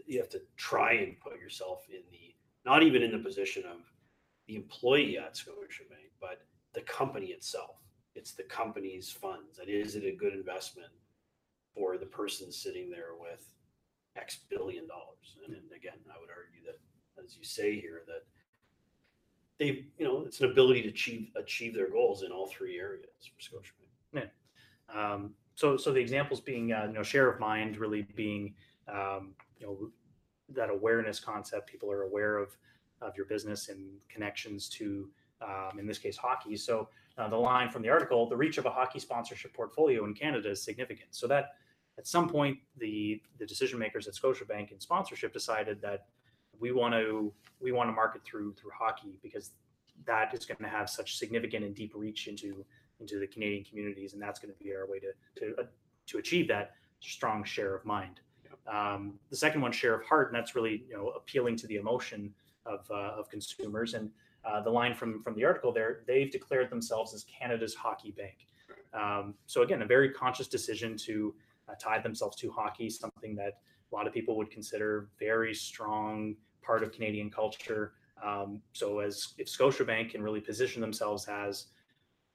[0.08, 3.78] You have to try and put yourself in the not even in the position of
[4.48, 6.42] the employee at Scotiabank, but
[6.74, 7.78] the company itself.
[8.16, 9.60] It's the company's funds.
[9.60, 10.92] And is it a good investment
[11.74, 13.48] for the person sitting there with
[14.16, 15.38] X billion dollars?
[15.46, 16.80] And again, I would argue that
[17.24, 18.24] as you say here, that
[19.58, 23.06] they, you know, it's an ability to achieve achieve their goals in all three areas
[23.34, 24.30] for Scotiabank.
[24.94, 28.54] Um, so, so the examples being, uh, you know, share of mind really being,
[28.88, 29.90] um, you know,
[30.50, 31.68] that awareness concept.
[31.70, 32.56] People are aware of
[33.02, 35.10] of your business and connections to,
[35.42, 36.56] um, in this case, hockey.
[36.56, 40.14] So, uh, the line from the article: the reach of a hockey sponsorship portfolio in
[40.14, 41.10] Canada is significant.
[41.12, 41.56] So that
[41.98, 46.08] at some point, the the decision makers at Scotiabank in sponsorship decided that
[46.60, 49.52] we want to we want to market through through hockey because
[50.06, 52.66] that is going to have such significant and deep reach into
[53.00, 55.66] into the Canadian communities, and that's going to be our way to to uh,
[56.08, 58.20] to achieve that strong share of mind.
[58.72, 61.76] Um, the second one, share of heart, and that's really you know appealing to the
[61.76, 62.34] emotion
[62.66, 63.94] of uh, of consumers.
[63.94, 64.10] And
[64.44, 68.48] uh, the line from from the article there, they've declared themselves as Canada's hockey bank.
[68.94, 71.34] Um, so again, a very conscious decision to
[71.68, 73.60] uh, tie themselves to hockey, something that
[73.92, 77.94] a lot of people would consider very strong part of Canadian culture.
[78.24, 81.68] Um, so as if Scotiabank can really position themselves as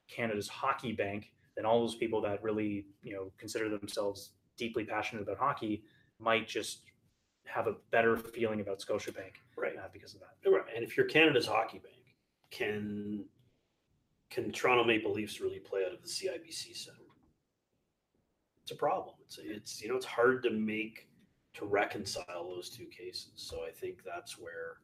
[0.08, 5.22] Canada's hockey bank, then all those people that really you know consider themselves deeply passionate
[5.22, 5.82] about hockey
[6.18, 6.82] might just
[7.44, 9.76] have a better feeling about Scotiabank, right?
[9.76, 10.50] Uh, because of that.
[10.50, 10.62] Right.
[10.74, 12.16] And if you're Canada's hockey bank,
[12.50, 13.24] can
[14.30, 16.98] can Toronto Maple Leafs really play out of the CIBC Center?
[18.62, 19.16] It's a problem.
[19.24, 21.08] It's it's you know it's hard to make
[21.54, 23.32] to reconcile those two cases.
[23.36, 24.78] So I think that's where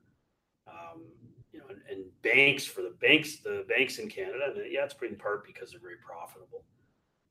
[0.67, 1.03] um,
[1.53, 5.15] you know and, and, banks for the banks the banks in Canada yeah it's in
[5.15, 6.65] part because they're very profitable.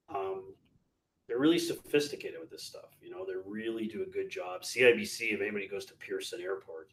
[0.07, 0.53] Um,
[1.27, 2.95] they're really sophisticated with this stuff.
[3.01, 4.61] You know, they really do a good job.
[4.61, 6.91] CIBC, if anybody goes to Pearson Airport,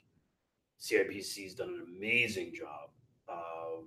[0.80, 2.90] CIBC's done an amazing job
[3.28, 3.84] of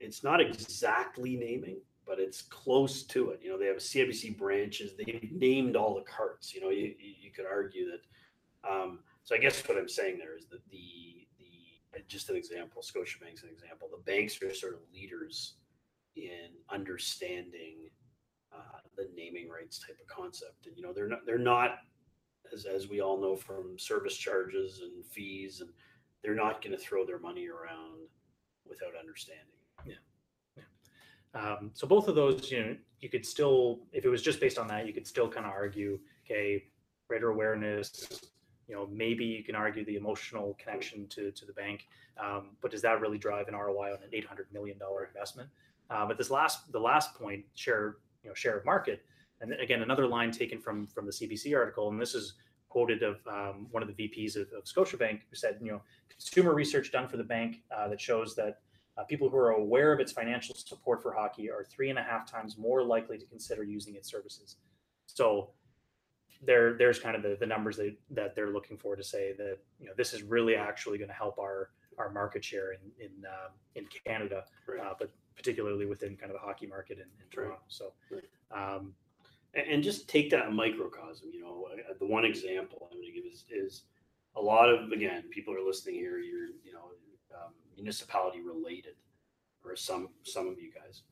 [0.00, 3.40] it's not exactly naming, but it's close to it.
[3.42, 4.92] You know, they have a CIBC branches.
[4.96, 6.54] They've named all the carts.
[6.54, 8.68] You know, you, you could argue that.
[8.68, 12.82] Um, so I guess what I'm saying there is that the the just an example,
[12.82, 13.88] Scotiabank's an example.
[13.90, 15.54] The banks are sort of leaders
[16.16, 17.90] in understanding
[18.52, 21.78] uh, the naming rights type of concept, and you know they're not they're not
[22.52, 25.70] as as we all know from service charges and fees, and
[26.22, 28.08] they're not going to throw their money around
[28.68, 29.61] without understanding.
[31.34, 34.58] Um, so both of those, you know, you could still, if it was just based
[34.58, 36.64] on that, you could still kind of argue, okay,
[37.08, 38.30] greater awareness,
[38.68, 41.86] you know, maybe you can argue the emotional connection to, to the bank,
[42.22, 45.48] um, but does that really drive an ROI on an $800 million investment?
[45.90, 49.02] Uh, but this last, the last point, share, you know, share of market,
[49.42, 52.34] and again, another line taken from from the CBC article, and this is
[52.68, 56.54] quoted of um, one of the VPs of, of Scotiabank who said, you know, consumer
[56.54, 58.60] research done for the bank uh, that shows that
[58.98, 62.02] uh, people who are aware of its financial support for hockey are three and a
[62.02, 64.56] half times more likely to consider using its services.
[65.06, 65.50] So
[66.42, 69.58] there, there's kind of the, the numbers that, that they're looking for to say that
[69.78, 73.10] you know this is really actually going to help our our market share in in
[73.24, 74.80] uh, in Canada, right.
[74.80, 77.58] uh, but particularly within kind of the hockey market in, in Toronto.
[78.10, 78.22] Right.
[78.50, 78.92] So, um,
[79.54, 81.30] and, and, just take that microcosm.
[81.32, 83.82] You know, the one example I'm going to give is is
[84.36, 86.18] a lot of again people are listening here.
[86.18, 86.90] You're you know
[87.34, 88.94] um, municipality related,
[89.64, 91.02] or some some of you guys.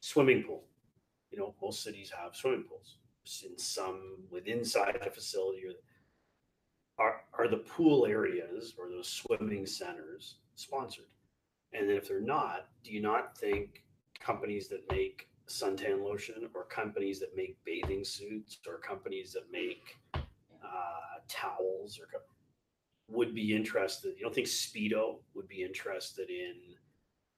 [0.00, 0.64] Swimming pool.
[1.30, 2.98] You know, most cities have swimming pools.
[3.44, 5.62] In some within inside a facility,
[6.98, 11.06] or are are the pool areas or those swimming centers sponsored?
[11.72, 13.82] And then if they're not, do you not think
[14.20, 19.96] companies that make suntan lotion or companies that make bathing suits or companies that make
[20.14, 22.06] uh, towels or
[23.08, 24.14] would be interested.
[24.16, 26.54] You don't think Speedo would be interested in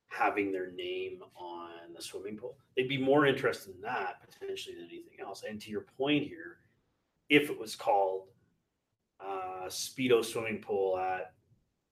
[0.08, 2.56] having their name on the swimming pool?
[2.76, 5.42] They'd be more interested in that potentially than anything else.
[5.48, 6.58] And to your point here,
[7.28, 8.28] if it was called
[9.20, 11.32] uh, Speedo swimming pool at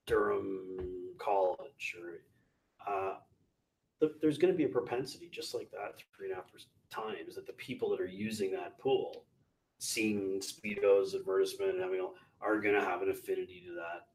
[0.07, 0.77] Durham
[1.17, 2.21] College, or
[2.87, 3.15] uh,
[3.99, 6.51] the, there's going to be a propensity, just like that, three and a half
[6.89, 9.25] times, that the people that are using that pool,
[9.79, 14.07] seeing Speedo's advertisement and having all are going to have an affinity to that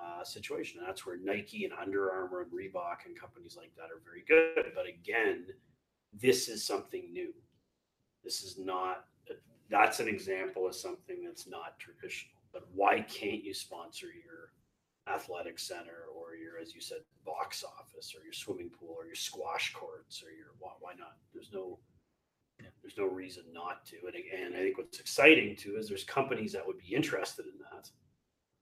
[0.00, 0.80] uh, situation.
[0.80, 4.24] And that's where Nike and Under Armour and Reebok and companies like that are very
[4.26, 4.72] good.
[4.74, 5.46] But again,
[6.12, 7.32] this is something new.
[8.24, 9.04] This is not,
[9.70, 12.34] that's an example of something that's not traditional.
[12.52, 14.52] But why can't you sponsor your
[15.12, 19.14] athletic center or your, as you said, box office or your swimming pool or your
[19.14, 21.16] squash courts or your, why, why not?
[21.32, 21.78] There's no,
[22.88, 23.96] there's no reason not to.
[24.06, 27.58] And again, I think what's exciting too is there's companies that would be interested in
[27.70, 27.90] that.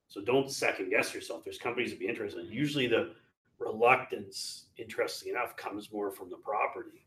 [0.08, 1.44] So don't second guess yourself.
[1.44, 2.40] There's companies that be interested.
[2.40, 3.12] And usually the
[3.58, 7.06] reluctance, interesting enough, comes more from the property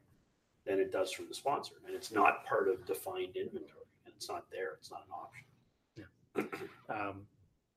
[0.66, 1.76] than it does from the sponsor.
[1.86, 4.74] And it's not part of defined inventory and it's not there.
[4.80, 6.52] It's not an option.
[6.90, 6.96] Yeah.
[6.96, 7.22] um,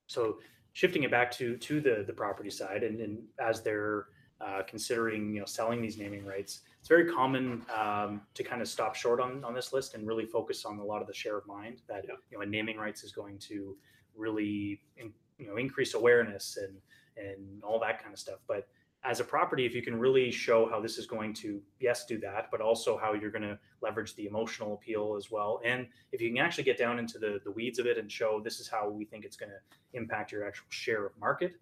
[0.07, 0.39] so
[0.73, 4.07] shifting it back to to the the property side and, and as they're
[4.45, 6.61] uh, considering you know selling these naming rights.
[6.81, 10.27] It's very common um, to kind of stop short on, on this list and really
[10.27, 12.15] focus on a lot of the share of mind that yeah.
[12.31, 13.77] you know naming rights is going to
[14.17, 16.77] really in, you know increase awareness and
[17.17, 18.41] and all that kind of stuff.
[18.49, 18.67] But
[19.05, 22.19] as a property if you can really show how this is going to yes do
[22.21, 25.61] that but also how you're going to leverage the emotional appeal as well.
[25.65, 28.41] And if you can actually get down into the, the weeds of it and show
[28.41, 31.55] this is how we think it's going to impact your actual share of market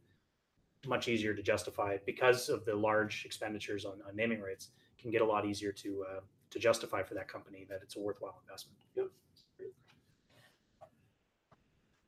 [0.86, 5.22] much easier to justify because of the large expenditures on, on naming rights can get
[5.22, 8.78] a lot easier to uh, to justify for that company that it's a worthwhile investment.
[8.96, 9.06] Yep.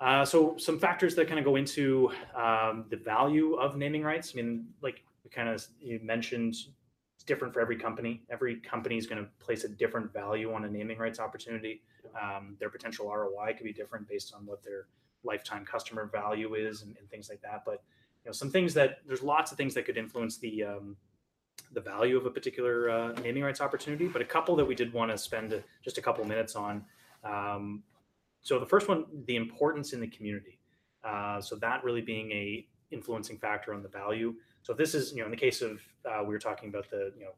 [0.00, 4.32] Uh, so some factors that kind of go into um, the value of naming rights.
[4.34, 6.56] I mean, like we kind of you mentioned,
[7.14, 8.22] it's different for every company.
[8.28, 11.82] Every company is going to place a different value on a naming rights opportunity.
[12.20, 14.86] Um, their potential ROI could be different based on what their
[15.22, 17.62] lifetime customer value is and, and, things like that.
[17.64, 17.84] But
[18.24, 20.96] you know, some things that there's lots of things that could influence the um,
[21.72, 24.06] the value of a particular uh, naming rights opportunity.
[24.06, 26.84] But a couple that we did want to spend just a couple minutes on.
[27.24, 27.82] Um,
[28.42, 30.58] so the first one, the importance in the community.
[31.04, 34.34] Uh, so that really being a influencing factor on the value.
[34.62, 37.12] So this is, you know, in the case of uh, we were talking about the,
[37.16, 37.32] you know,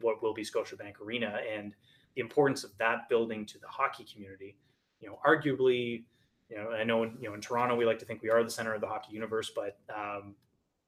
[0.00, 1.74] what will be Scotiabank Arena and
[2.14, 4.56] the importance of that building to the hockey community.
[5.00, 6.04] You know, arguably,
[6.48, 8.42] you know, I know, in, you know, in Toronto we like to think we are
[8.42, 10.34] the center of the hockey universe, but um,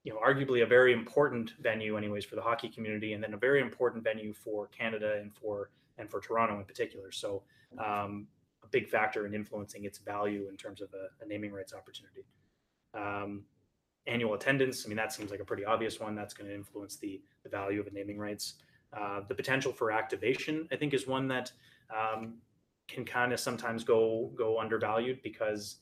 [0.05, 3.37] you know, arguably a very important venue, anyways, for the hockey community, and then a
[3.37, 7.12] very important venue for Canada and for and for Toronto in particular.
[7.12, 7.42] So,
[7.79, 8.27] um,
[8.64, 12.25] a big factor in influencing its value in terms of a, a naming rights opportunity.
[12.94, 13.44] Um,
[14.07, 16.14] annual attendance, I mean, that seems like a pretty obvious one.
[16.14, 18.55] That's going to influence the the value of a naming rights.
[18.99, 21.53] Uh, the potential for activation, I think, is one that
[21.94, 22.35] um,
[22.90, 25.76] can kind of sometimes go go undervalued because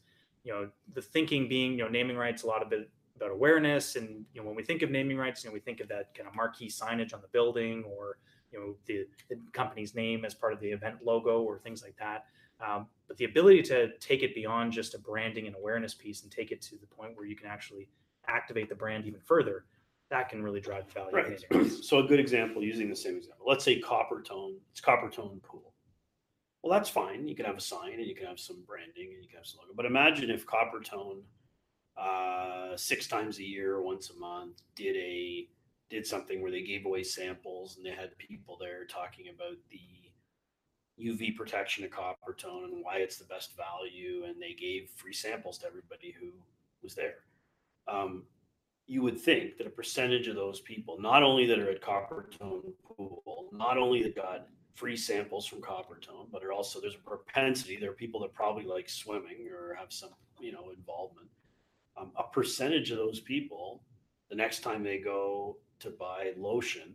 [0.44, 3.96] you know the thinking being you know naming rights a lot of it about awareness
[3.96, 6.14] and you know when we think of naming rights you know we think of that
[6.14, 8.18] kind of marquee signage on the building or
[8.52, 11.96] you know the, the company's name as part of the event logo or things like
[11.98, 12.26] that.
[12.66, 16.32] Um, but the ability to take it beyond just a branding and awareness piece and
[16.32, 17.88] take it to the point where you can actually
[18.26, 19.64] activate the brand even further
[20.10, 21.70] that can really drive value right.
[21.70, 25.72] so a good example using the same example let's say Coppertone it's Coppertone pool
[26.68, 29.22] well that's fine you can have a sign and you can have some branding and
[29.22, 31.22] you can have some logo but imagine if Coppertone
[31.98, 35.48] uh, six times a year, once a month, did a
[35.90, 39.80] did something where they gave away samples and they had people there talking about the
[41.02, 45.58] UV protection of Coppertone and why it's the best value, and they gave free samples
[45.58, 46.28] to everybody who
[46.82, 47.24] was there.
[47.88, 48.24] Um,
[48.86, 52.72] you would think that a percentage of those people, not only that are at Coppertone
[52.84, 54.46] pool, not only that got
[54.78, 57.76] free samples from Coppertone, but are also there's a propensity.
[57.76, 60.10] There are people that probably like swimming or have some
[60.40, 61.28] you know involvement
[61.98, 63.82] um, a percentage of those people,
[64.30, 66.94] the next time they go to buy lotion,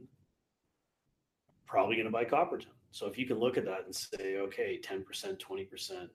[1.65, 2.67] probably going to buy Coppertone.
[2.91, 5.04] So if you can look at that and say, okay, 10%,
[5.39, 6.10] 20%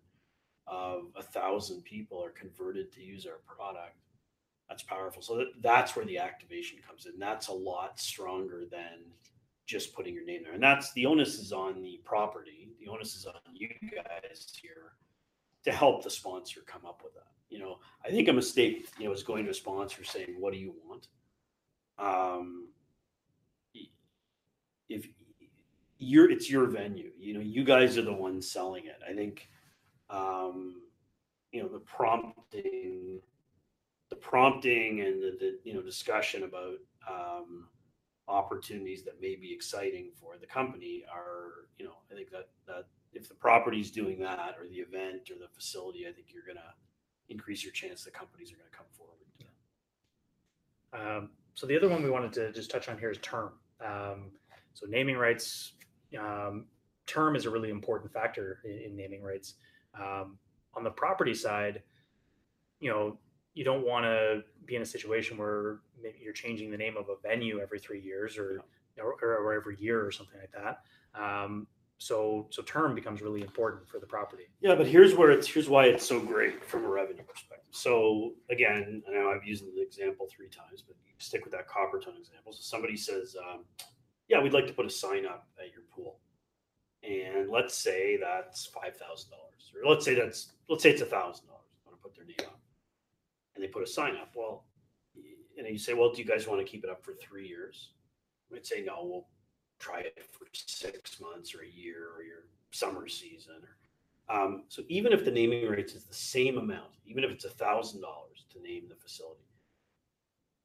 [0.69, 3.97] of a thousand people are converted to use our product,
[4.69, 5.23] that's powerful.
[5.23, 7.19] So that, that's where the activation comes in.
[7.19, 9.01] That's a lot stronger than
[9.69, 10.55] just putting your name there.
[10.55, 12.71] And that's the onus is on the property.
[12.81, 14.95] The onus is on you guys here
[15.65, 19.07] to help the sponsor come up with that you know, I think a mistake, you
[19.07, 21.09] know, is going to a sponsor saying, "What do you want?"
[21.99, 22.69] Um,
[24.89, 25.09] if
[25.99, 27.11] you're, it's your venue.
[27.19, 28.99] You know, you guys are the ones selling it.
[29.09, 29.49] I think,
[30.09, 30.83] um,
[31.53, 33.21] you know, the prompting,
[34.11, 36.77] the prompting, and the, the you know discussion about
[37.09, 37.69] um,
[38.29, 42.87] opportunities that may be exciting for the company are, you know, I think that that
[43.13, 46.75] if the property's doing that or the event or the facility, I think you're gonna
[47.29, 49.15] increase your chance that companies are to come forward.
[50.93, 53.53] Um, so the other one we wanted to just touch on here is term.
[53.85, 54.31] Um,
[54.75, 55.73] so naming rights,
[56.19, 56.67] um,
[57.07, 59.55] term is a really important factor in, in naming rights.
[59.99, 60.39] Um,
[60.75, 61.83] on the property side,
[62.81, 63.19] you know,
[63.59, 67.09] you don't want to be in a situation where maybe you're changing the name of
[67.09, 68.61] a venue every three years or,
[68.97, 70.83] or, or, every year or something like that.
[71.21, 71.67] Um,
[71.99, 74.45] so so term becomes really important for the property.
[74.61, 77.73] Yeah, but here's where it's here's why it's so great from a revenue perspective.
[77.73, 82.17] So again, I know I've used the example three times, but stick with that Coppertone
[82.17, 82.53] example.
[82.53, 83.65] So somebody says, um,
[84.29, 86.21] "Yeah, we'd like to put a sign up at your pool,"
[87.03, 91.07] and let's say that's five thousand dollars, or let's say that's let's say it's a
[91.07, 91.67] thousand dollars.
[91.85, 92.61] Want to put their name up,
[93.59, 94.31] and they put a sign up.
[94.37, 94.67] Well,
[95.59, 97.91] and you say, "Well, do you guys want to keep it up for three years?"
[98.55, 99.27] I'd say, "No, we'll
[99.81, 103.63] try it for six months or a year or your summer season.
[104.29, 107.51] Um, so even if the naming rates is the same amount, even if it's a
[107.51, 109.43] thousand dollars to name the facility,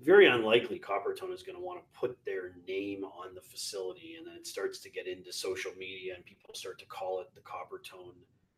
[0.02, 4.28] very unlikely Coppertone is going to want to put their name on the facility, and
[4.28, 7.42] then it starts to get into social media, and people start to call it the
[7.42, 8.16] Coppertone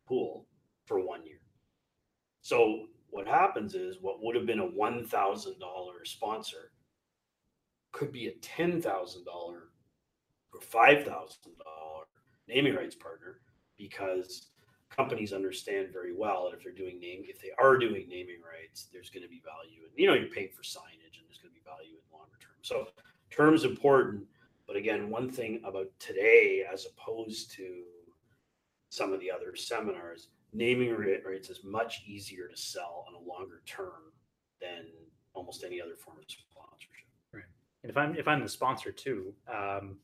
[0.08, 0.46] pool
[0.86, 1.40] for one year.
[2.42, 6.70] So what happens is what would have been a one thousand dollar sponsor
[7.92, 8.84] could be a $10,000
[9.26, 9.70] or
[10.60, 11.06] $5,000
[12.46, 13.40] naming rights partner
[13.78, 14.50] because
[14.90, 18.88] companies understand very well that if they're doing name if they are doing naming rights
[18.92, 21.50] there's going to be value and you know you're paying for signage and there's going
[21.50, 22.58] to be value in longer term.
[22.60, 22.88] So
[23.30, 24.24] terms important
[24.66, 27.82] but again one thing about today as opposed to
[28.90, 33.62] some of the other seminars naming rights is much easier to sell on a longer
[33.66, 34.12] term
[34.60, 34.86] than
[35.34, 37.44] almost any other form of sponsorship right
[37.82, 39.96] and if i'm if i'm the sponsor too um,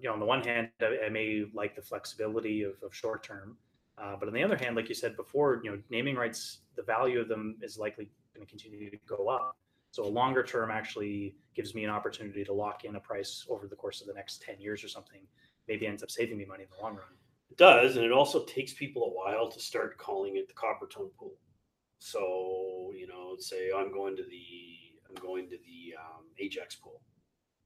[0.00, 3.22] you know, on the one hand, I, I may like the flexibility of, of short
[3.22, 3.56] term,
[3.98, 6.82] uh, but on the other hand, like you said before, you know, naming rights, the
[6.82, 9.56] value of them is likely going to continue to go up.
[9.90, 13.66] So a longer term actually gives me an opportunity to lock in a price over
[13.66, 15.20] the course of the next 10 years or something.
[15.66, 17.17] Maybe ends up saving me money in the long run.
[17.58, 21.34] Does, and it also takes people a while to start calling it the Coppertone pool.
[21.98, 24.54] So you know, say I'm going to the
[25.08, 27.02] I'm going to the um, Ajax pool,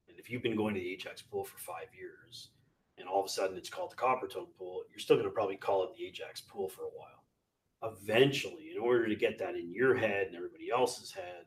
[0.09, 2.49] and if you've been going to the Ajax pool for five years,
[2.97, 5.57] and all of a sudden it's called the Coppertone pool, you're still going to probably
[5.57, 7.91] call it the Ajax pool for a while.
[7.93, 11.45] Eventually, in order to get that in your head and everybody else's head,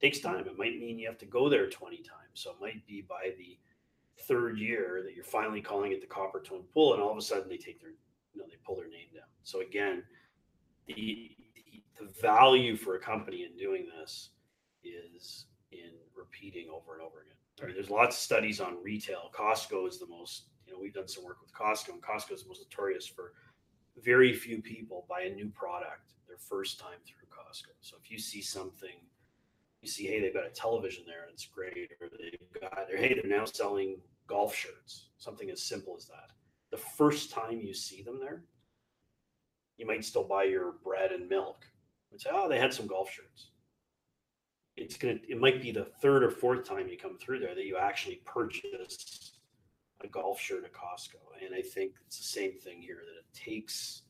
[0.00, 0.46] takes time.
[0.46, 2.08] It might mean you have to go there 20 times.
[2.34, 3.58] So it might be by the
[4.22, 7.48] third year that you're finally calling it the Coppertone pool, and all of a sudden
[7.48, 7.90] they take their,
[8.32, 9.24] you know, they pull their name down.
[9.42, 10.02] So again,
[10.86, 11.36] the
[11.98, 14.30] the value for a company in doing this
[14.82, 17.36] is in repeating over and over again.
[17.62, 19.30] I mean, there's lots of studies on retail.
[19.32, 22.42] Costco is the most, you know, we've done some work with Costco, and Costco is
[22.42, 23.32] the most notorious for
[24.02, 27.72] very few people buy a new product their first time through Costco.
[27.80, 28.96] So if you see something,
[29.84, 32.96] you see, hey, they've got a television there and it's great, or they've got, or
[32.96, 36.30] hey, they're now selling golf shirts, something as simple as that.
[36.70, 38.44] The first time you see them there,
[39.76, 41.66] you might still buy your bread and milk
[42.10, 43.50] and say, oh, they had some golf shirts.
[44.76, 47.66] It's gonna it might be the third or fourth time you come through there that
[47.66, 49.32] you actually purchase
[50.02, 51.20] a golf shirt at Costco.
[51.44, 54.02] And I think it's the same thing here that it takes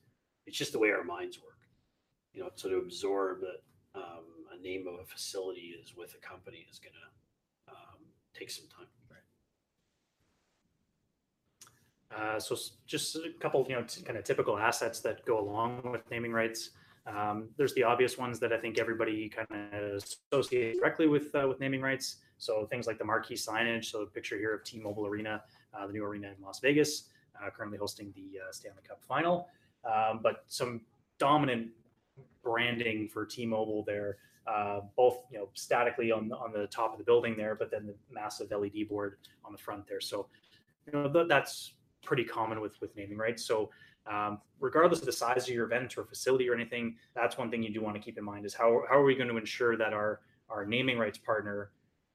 [0.47, 1.59] it's just the way our minds work.
[2.33, 3.61] You know, to absorb that
[4.65, 7.09] name of a facility is with a company is gonna
[7.69, 8.01] um,
[8.35, 8.87] take some time.
[12.17, 12.57] Uh, so
[12.87, 16.33] just a couple, you know, t- kind of typical assets that go along with naming
[16.33, 16.71] rights.
[17.07, 20.03] Um, there's the obvious ones that I think everybody kind of
[20.33, 22.17] associates directly with uh, with naming rights.
[22.39, 23.87] So things like the marquee signage.
[23.87, 25.43] So a picture here of T-Mobile Arena,
[25.75, 27.09] uh, the new arena in Las Vegas,
[27.41, 29.49] uh, currently hosting the uh, Stanley Cup Final.
[29.85, 30.83] Um, but some
[31.19, 31.69] dominant
[32.43, 34.17] branding for T-Mobile there,
[34.47, 37.87] uh, both you know statically on on the top of the building there, but then
[37.87, 40.01] the massive LED board on the front there.
[40.01, 40.29] So
[40.87, 43.45] you know th- that's pretty common with with naming rights.
[43.45, 43.71] So
[44.07, 47.63] um, regardless of the size of your event or facility or anything, that's one thing
[47.63, 49.77] you do want to keep in mind is how, how are we going to ensure
[49.77, 50.21] that our
[50.51, 51.71] our naming rights partner,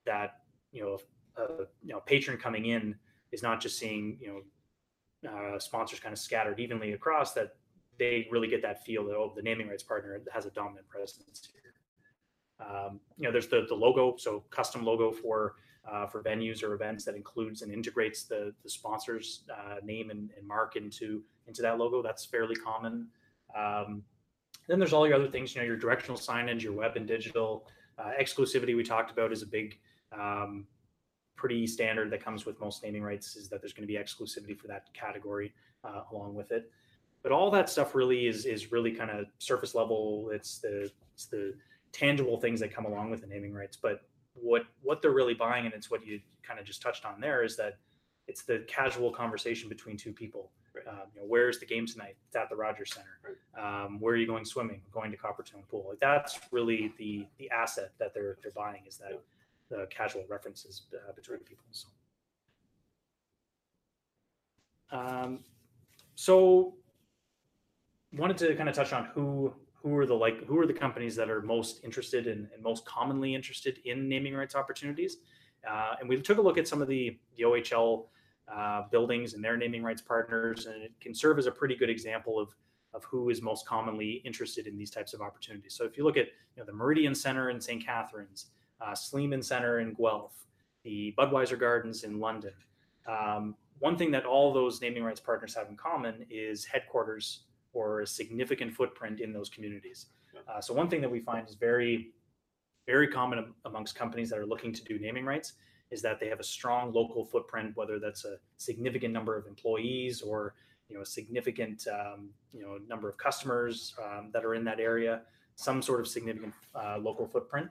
[0.06, 1.00] that you know,
[1.38, 2.96] a, you know, patron coming in
[3.32, 4.44] is not just seeing you
[5.24, 7.56] know uh, sponsors kind of scattered evenly across that
[7.98, 11.50] they really get that feel that oh the naming rights partner has a dominant presence
[11.52, 11.69] here.
[12.60, 15.55] Um, you know, there's the the logo, so custom logo for
[15.89, 20.30] uh, for venues or events that includes and integrates the the sponsor's uh, name and,
[20.38, 22.01] and, mark into into that logo.
[22.01, 23.07] That's fairly common.
[23.57, 24.03] Um,
[24.68, 25.55] then there's all your other things.
[25.55, 28.76] You know, your directional signage, your web and digital uh, exclusivity.
[28.76, 29.80] We talked about is a big,
[30.12, 30.68] um,
[31.36, 33.36] pretty standard that comes with most naming rights.
[33.36, 35.53] Is that there's going to be exclusivity for that category
[35.84, 36.70] uh, along with it.
[37.24, 40.30] But all that stuff really is is really kind of surface level.
[40.32, 41.53] It's the it's the
[41.92, 43.78] tangible things that come along with the naming rights.
[43.82, 44.02] But
[44.34, 47.44] what what they're really buying, and it's what you kind of just touched on there,
[47.44, 47.78] is that
[48.28, 50.52] it's the casual conversation between two people.
[50.76, 50.88] Right.
[50.88, 52.16] Um, you know, where's the game tonight?
[52.28, 53.20] It's at the Rogers Center.
[53.26, 53.86] Right.
[53.86, 54.82] Um, where are you going swimming?
[54.92, 55.86] Going to Coppertone Pool.
[55.90, 59.78] Like that's really the the asset that they're they're buying is that yeah.
[59.78, 61.66] the casual references uh, between people.
[61.72, 61.88] So.
[64.92, 65.40] Um,
[66.16, 66.74] so
[68.14, 71.16] wanted to kind of touch on who who are the like who are the companies
[71.16, 75.18] that are most interested in and most commonly interested in naming rights opportunities?
[75.70, 78.10] Uh, and we took a look at some of the the ohl
[78.54, 81.90] uh, buildings and their naming rights partners and it can serve as a pretty good
[81.90, 82.56] example of
[82.94, 85.76] of who is most commonly interested in these types of opportunities.
[85.76, 86.26] So if you look at
[86.56, 88.48] you know, the meridian center in st catharines
[88.82, 90.34] uh, sleeman center in guelph
[90.84, 92.54] the budweiser gardens in london
[93.08, 97.44] um, one thing that all those naming rights partners have in common is headquarters
[97.74, 100.08] or a significant footprint in those communities.
[100.48, 102.12] Uh, so one thing that we find is very,
[102.88, 105.54] very common amongst companies that are looking to do naming rights
[105.92, 110.22] is that they have a strong local footprint, whether that's a significant number of employees
[110.22, 110.54] or
[110.88, 114.80] you know a significant um, you know number of customers um, that are in that
[114.80, 115.22] area,
[115.56, 117.68] some sort of significant uh, local footprint.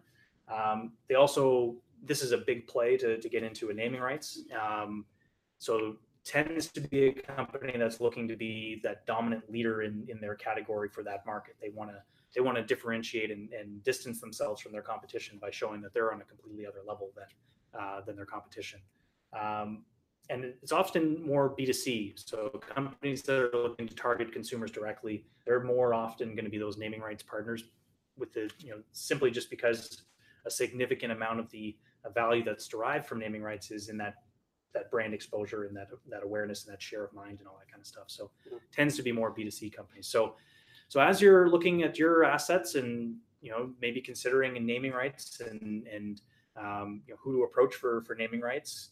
[0.48, 4.42] Um, they also this is a big play to, to get into a naming rights.
[4.58, 5.04] Um,
[5.58, 5.96] so
[6.28, 10.34] tends to be a company that's looking to be that dominant leader in, in their
[10.34, 11.56] category for that market.
[11.60, 11.96] They want to
[12.34, 16.12] they want to differentiate and, and, distance themselves from their competition by showing that they're
[16.12, 18.80] on a completely other level than uh, than their competition.
[19.32, 19.84] Um,
[20.28, 22.28] and it's often more B2C.
[22.28, 26.58] So companies that are looking to target consumers directly, they're more often going to be
[26.58, 27.64] those naming rights partners
[28.18, 30.02] with the, you know, simply just because
[30.44, 31.78] a significant amount of the
[32.14, 34.16] value that's derived from naming rights is in that
[34.74, 37.70] that brand exposure and that that awareness and that share of mind and all that
[37.70, 38.04] kind of stuff.
[38.06, 38.58] So yeah.
[38.72, 40.06] tends to be more B2C companies.
[40.06, 40.34] So
[40.88, 45.40] so as you're looking at your assets and you know maybe considering and naming rights
[45.40, 46.20] and and
[46.56, 48.90] um, you know who to approach for for naming rights,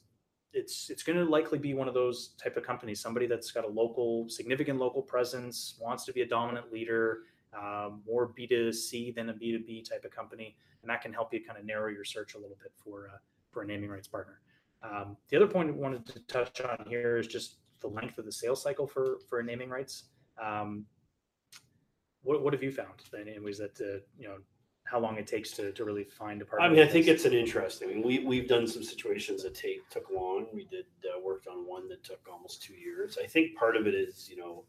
[0.53, 3.65] it's it's going to likely be one of those type of companies, somebody that's got
[3.65, 7.21] a local significant local presence, wants to be a dominant leader,
[7.57, 11.59] um, more B2C than a B2B type of company, and that can help you kind
[11.59, 13.19] of narrow your search a little bit for uh,
[13.51, 14.41] for a naming rights partner.
[14.83, 18.25] Um, the other point I wanted to touch on here is just the length of
[18.25, 20.05] the sales cycle for for naming rights.
[20.43, 20.87] Um,
[22.23, 23.01] what, what have you found?
[23.19, 24.39] Anyways, that uh, you know
[24.85, 26.67] how long it takes to, to really find a partner.
[26.67, 27.89] I mean, I think it's an interesting.
[27.89, 30.47] I mean, we we've done some situations that take took long.
[30.53, 33.19] We did uh, worked on one that took almost two years.
[33.23, 34.65] I think part of it is you know,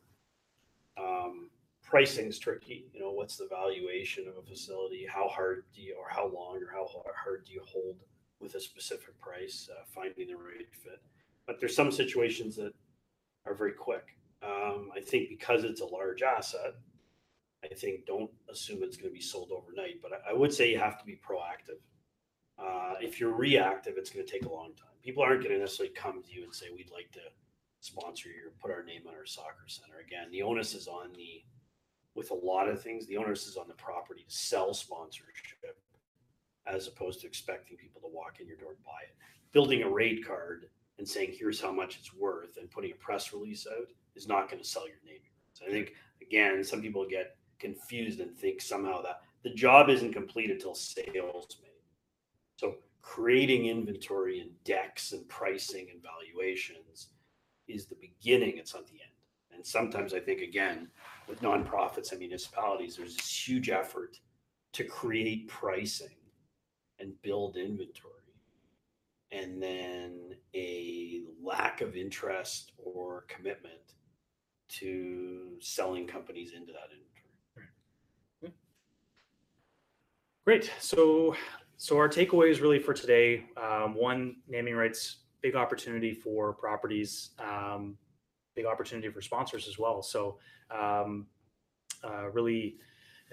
[0.97, 1.49] um,
[1.83, 2.87] pricing is tricky.
[2.93, 5.05] You know, what's the valuation of a facility?
[5.07, 6.87] How hard do you, or how long, or how
[7.23, 7.97] hard do you hold
[8.39, 11.01] with a specific price, uh, finding the right fit.
[11.45, 12.73] But there's some situations that
[13.45, 14.17] are very quick.
[14.43, 16.75] Um, I think because it's a large asset,
[17.63, 20.01] I think don't assume it's going to be sold overnight.
[20.01, 21.79] But I, I would say you have to be proactive.
[22.59, 24.89] Uh, if you're reactive, it's going to take a long time.
[25.03, 27.21] People aren't going to necessarily come to you and say, "We'd like to
[27.79, 31.13] sponsor you or put our name on our soccer center." Again, the onus is on
[31.13, 31.43] the
[32.15, 33.05] with a lot of things.
[33.05, 35.77] The onus is on the property to sell sponsorship
[36.69, 39.15] as opposed to expecting people to walk in your door and buy it.
[39.51, 43.33] Building a rate card and saying here's how much it's worth and putting a press
[43.33, 45.21] release out is not going to sell your name.
[45.53, 50.13] So I think again, some people get confused and think somehow that the job isn't
[50.13, 51.71] complete until sales made.
[52.57, 57.09] So creating inventory and decks and pricing and valuations
[57.67, 59.11] is the beginning, it's not the end.
[59.53, 60.89] And sometimes I think again,
[61.27, 64.17] with nonprofits and municipalities, there's this huge effort
[64.73, 66.15] to create pricing
[66.99, 68.27] and build inventory
[69.31, 73.73] and then a lack of interest or commitment
[74.69, 78.53] to selling companies into that inventory.
[80.45, 80.71] Great.
[80.79, 81.35] So,
[81.75, 87.97] so our takeaways really for today: um, one, naming rights, big opportunity for properties, um,
[88.55, 90.01] big opportunity for sponsors as well.
[90.01, 90.39] So,
[90.71, 91.27] um,
[92.03, 92.77] uh, really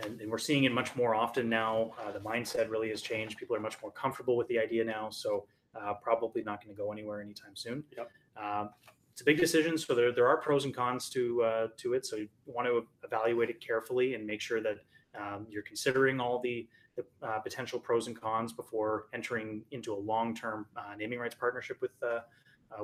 [0.02, 1.92] and, and, we're seeing it much more often now.
[2.00, 3.38] Uh, the mindset really has changed.
[3.38, 6.80] People are much more comfortable with the idea now, so uh, probably not going to
[6.80, 7.84] go anywhere anytime soon.
[7.96, 8.10] Yep.
[8.42, 8.70] Um,
[9.12, 12.04] it's a big decision, so there, there are pros and cons to uh, to it.
[12.04, 14.78] So you want to evaluate it carefully and make sure that
[15.16, 19.96] um, you're considering all the, the uh, potential pros and cons before entering into a
[19.96, 21.92] long-term uh, naming rights partnership with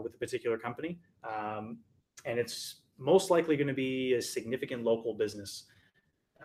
[0.00, 1.00] with a particular company.
[1.24, 1.78] Um,
[2.24, 5.64] and it's most likely going to be a significant local business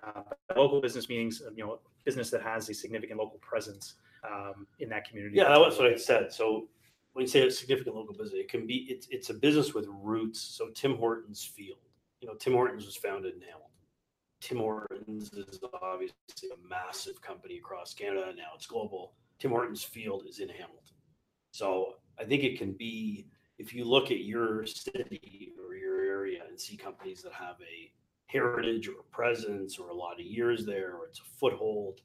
[0.04, 0.22] uh,
[0.56, 5.08] local business meetings, you know, business that has a significant local presence um, in that
[5.08, 5.38] community.
[5.38, 6.32] Yeah, that's what I said.
[6.32, 6.68] So
[7.14, 9.88] when you say a significant local business, it can be it's it's a business with
[9.90, 10.40] roots.
[10.40, 11.80] So Tim Hortons Field,
[12.22, 13.72] you know, Tim Hortons was founded in Hamilton.
[14.42, 18.34] Tim Hortons is obviously a massive company across Canada.
[18.36, 19.14] Now it's global.
[19.40, 20.96] Tim Hortons Field is in Hamilton.
[21.52, 23.28] So I think it can be
[23.58, 27.92] if you look at your city or your area and see companies that have a
[28.28, 32.02] heritage or presence or a lot of years there or it's a foothold.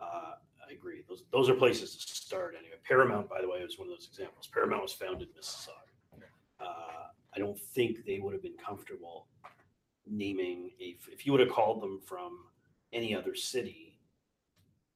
[0.00, 0.34] Uh,
[0.68, 1.02] I agree.
[1.08, 2.76] Those those are places to start anyway.
[2.86, 4.48] Paramount, by the way, was one of those examples.
[4.52, 6.22] Paramount was founded in Mississauga.
[6.60, 9.26] Uh, I don't think they would have been comfortable
[10.06, 10.96] naming a.
[11.10, 12.38] If you would have called them from
[12.92, 13.98] any other city,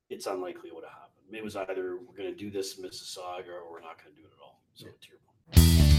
[0.08, 1.36] it's unlikely it would have happened.
[1.36, 4.20] It was either we're going to do this in Mississauga or we're not going to
[4.20, 4.62] do it at all.
[4.74, 4.92] So yeah.
[5.00, 5.89] to your point.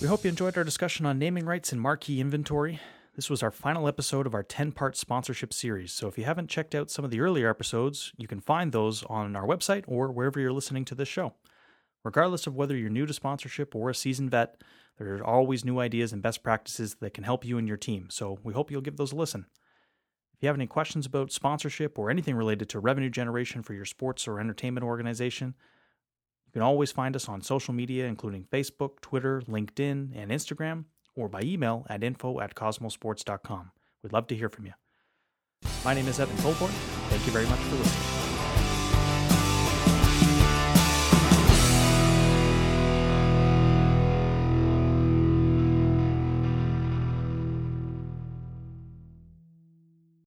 [0.00, 2.78] We hope you enjoyed our discussion on naming rights and marquee inventory.
[3.16, 5.92] This was our final episode of our 10 part sponsorship series.
[5.92, 9.02] So if you haven't checked out some of the earlier episodes, you can find those
[9.04, 11.34] on our website or wherever you're listening to this show.
[12.04, 14.62] Regardless of whether you're new to sponsorship or a seasoned vet,
[15.00, 18.06] there are always new ideas and best practices that can help you and your team.
[18.08, 19.46] So we hope you'll give those a listen.
[20.32, 23.84] If you have any questions about sponsorship or anything related to revenue generation for your
[23.84, 25.56] sports or entertainment organization,
[26.58, 31.28] you can always find us on social media, including Facebook, Twitter, LinkedIn, and Instagram, or
[31.28, 33.70] by email at info at cosmosports.com.
[34.02, 34.72] We'd love to hear from you.
[35.84, 36.72] My name is Evan Colborn.
[37.10, 38.27] Thank you very much for listening.